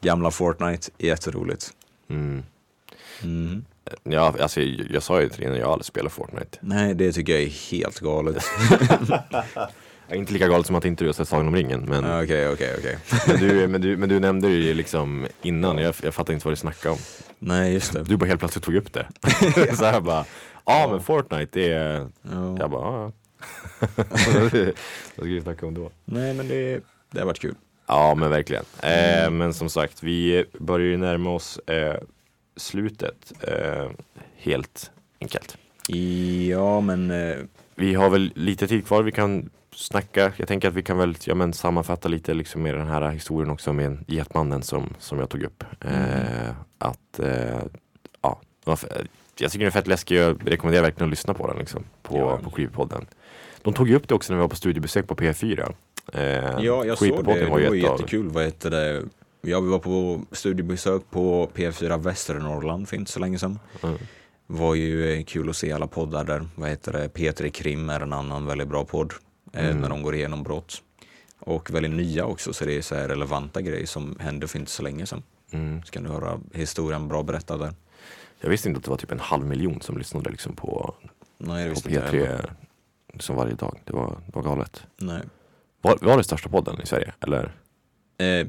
[0.00, 1.70] Gamla Fortnite, jätteroligt.
[2.10, 2.42] mm,
[3.22, 3.64] Mm.
[4.02, 6.58] ja, alltså, jag, jag sa ju till dig när jag aldrig spelar Fortnite.
[6.60, 8.44] Nej, det tycker jag är helt galet.
[10.10, 11.80] Jag inte lika galet som att inte du har sett Sagan om ringen.
[11.88, 12.98] Men, Ja, Okej, okej, okej.
[13.28, 16.46] men, du, men, du, men du nämnde det ju liksom innan, jag, jag fattar inte
[16.46, 16.98] vad du snackade om.
[17.38, 18.02] Nej, just det.
[18.02, 19.06] Du bara helt plötsligt tog upp det.
[19.76, 20.24] så här bara,
[20.66, 22.56] ja men Fortnite det är, Ja.
[22.58, 23.12] jag bara, ja.
[23.80, 23.86] ja.
[24.36, 25.90] Vad ska vi snacka om då?
[26.04, 27.54] Nej, men det, det har varit kul.
[27.86, 28.64] Ja men verkligen.
[28.82, 31.94] Eh, men som sagt, vi börjar ju närma oss eh,
[32.58, 33.32] slutet.
[33.40, 33.90] Eh,
[34.36, 34.90] helt
[35.20, 35.56] enkelt.
[36.48, 37.36] Ja, men eh,
[37.74, 39.02] Vi har väl lite tid kvar.
[39.02, 40.32] Vi kan snacka.
[40.36, 43.50] Jag tänker att vi kan väl ja, men sammanfatta lite liksom med den här historien
[43.50, 45.64] också med Getmannen som, som jag tog upp.
[45.80, 47.20] Eh, att
[48.22, 50.16] ja, jag tycker den är fett läskig.
[50.16, 52.38] Jag rekommenderar verkligen att lyssna på den liksom, på, Ja.
[52.44, 53.06] på Creepypodden.
[53.62, 55.72] De tog ju upp det också när vi var på studiebesök på P4.
[56.12, 56.22] Eh,
[56.64, 57.34] ja, jag såg det.
[57.34, 58.28] Det var var ju ett av- jättekul.
[58.28, 59.02] Vad heter det?
[59.40, 63.58] Ja, vi var på studiebesök på P4 Västernorrland för inte så länge sedan.
[63.82, 63.96] Mm.
[64.46, 66.48] var ju eh, kul att se alla poddar där.
[66.54, 67.08] Vad heter det?
[67.08, 69.12] P3 Krim är en annan väldigt bra podd.
[69.52, 69.80] eh, Mm.
[69.80, 70.82] När de går igenom brott.
[71.40, 74.70] Och väldigt nya också, så det är så här relevanta grejer som hände för inte
[74.70, 75.22] så länge sedan.
[75.50, 75.82] Mm.
[75.82, 77.74] Så kan du höra historien bra berättad där.
[78.40, 80.94] Jag visste inte att det var typ en halv miljon som lyssnade liksom på,
[81.38, 82.38] Nej, det på visste inte jag heller.
[82.38, 82.50] P3
[83.12, 83.80] liksom varje dag.
[83.84, 84.82] Det var, det var galet.
[84.96, 85.20] Nej.
[85.82, 87.14] Var, var det största podden i Sverige?
[87.20, 87.52] Eller
[88.20, 88.46] Eh,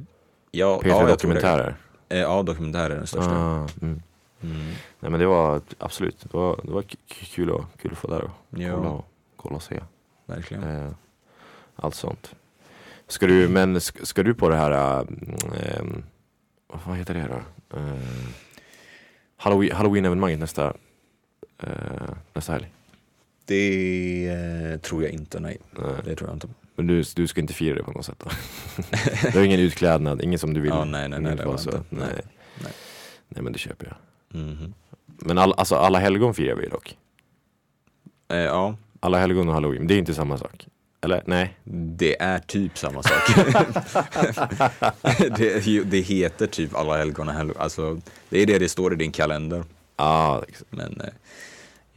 [0.52, 1.08] ja, P3 ja.
[1.08, 1.76] Dokumentärer?
[2.10, 3.32] Eh, ja, dokumentär är den största.
[3.32, 4.02] Ah, mm.
[4.42, 4.68] Mm.
[5.00, 8.24] Nej men det var absolut, det var, det var kul, att, kul att få där
[8.24, 9.80] och kolla, Ja, och, kolla och se.
[10.26, 10.64] verkligen.
[10.64, 10.92] Eh,
[11.76, 12.36] allt sånt.
[13.08, 15.06] Ska du, men ska, ska du på det här, äh,
[15.80, 16.04] ähm,
[16.68, 17.78] vad heter det då?
[17.78, 17.94] Äh,
[19.38, 20.74] Halloween, Halloween-evenemanget nästa,
[21.64, 21.70] äh,
[22.34, 22.72] nästa helg?
[23.46, 25.58] Det eh, tror jag inte, nej.
[25.72, 25.92] Nej.
[26.06, 26.48] Det tror jag inte.
[26.80, 28.30] Men du, du ska inte fira det på något sätt då?
[29.32, 30.70] du har ingen utklädnad, ingen som du vill?
[30.70, 31.70] Ja, nej, nej, nej, det var så.
[31.70, 31.84] inte.
[31.90, 32.08] Nej.
[32.64, 32.72] Nej.
[33.28, 33.44] Nej.
[33.44, 33.96] Men det köper jag.
[34.42, 34.74] Mhm.
[35.06, 36.98] Men all, alltså alla helgon firar vi dock.
[38.30, 40.68] Eh, ja, Alla helgon och halloween, det är inte samma sak.
[41.02, 41.58] Eller nej?
[41.98, 43.36] det är typ samma sak.
[45.38, 47.58] det, det heter typ alla helgon och helgon.
[47.60, 49.64] Alltså, det är det det står i din kalender.
[49.98, 50.68] Ja, liksom.
[50.70, 51.14] Men eh,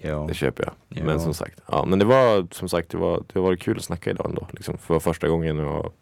[0.03, 0.72] ja, det köper jag.
[0.98, 1.05] Ja.
[1.05, 3.84] Men som sagt, ja, men det var som sagt, det var, det var kul att
[3.84, 4.46] snacka idag ändå.
[4.53, 5.61] Liksom, för första gången.
[5.61, 5.94] Och,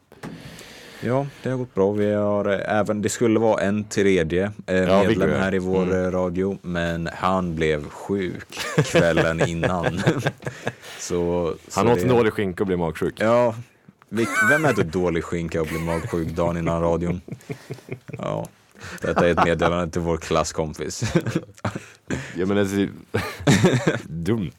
[1.03, 1.91] ja, det har gått bra.
[1.93, 5.83] Vi har eh, även, det skulle vara en tredje eh, Ja, medlem här i vår
[5.83, 6.05] Mm.
[6.05, 10.01] eh, radio, men han blev sjuk kvällen innan.
[10.99, 13.15] så, han så åt det- dålig skinka och blev magsjuk.
[13.21, 13.55] Ja,
[14.51, 17.21] vem äter dålig skinka och blir magsjuk dagen innan radion?
[18.19, 18.47] Ja,
[19.03, 21.13] detta är ett meddelande till vår klasskompis.
[22.37, 22.89] Ja men det är
[24.09, 24.53] dumt.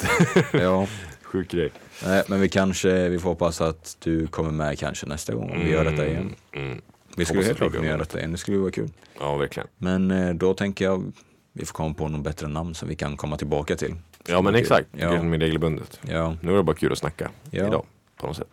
[0.54, 0.88] ja,
[1.24, 1.72] Sjuk grej.
[2.06, 5.60] nej, men vi kanske, vi får hoppas att du kommer med kanske nästa gång om
[5.60, 6.36] vi gör detta igen.
[6.56, 6.82] Mm.
[7.16, 8.90] Vi skulle helt klart kunna göra detta igen, det skulle vara kul.
[9.20, 9.68] Ja verkligen.
[9.78, 11.12] Men eh, då tänker jag,
[11.54, 13.96] vi får komma på något bättre namn som vi kan komma tillbaka till.
[14.28, 15.14] Ja men exakt, Ja.
[15.16, 15.24] ja.
[15.24, 16.00] med regelbundet.
[16.08, 17.68] Ja, Nu är det bara kul att snacka Ja.
[17.68, 17.86] idag
[18.18, 18.48] på något sätt.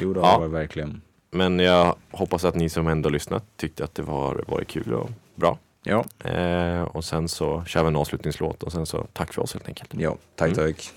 [0.00, 0.38] jo det Ja.
[0.38, 1.00] var verkligen.
[1.34, 5.10] Men jag hoppas att ni som ändå lyssnat tyckte att det var, var kul och
[5.34, 5.58] bra.
[5.82, 9.52] Ja, Eh, och sen så kör vi en avslutningslåt och sen så tack för oss
[9.52, 9.90] helt enkelt.
[9.98, 10.72] ja, tack Mm.
[10.72, 10.90] tack.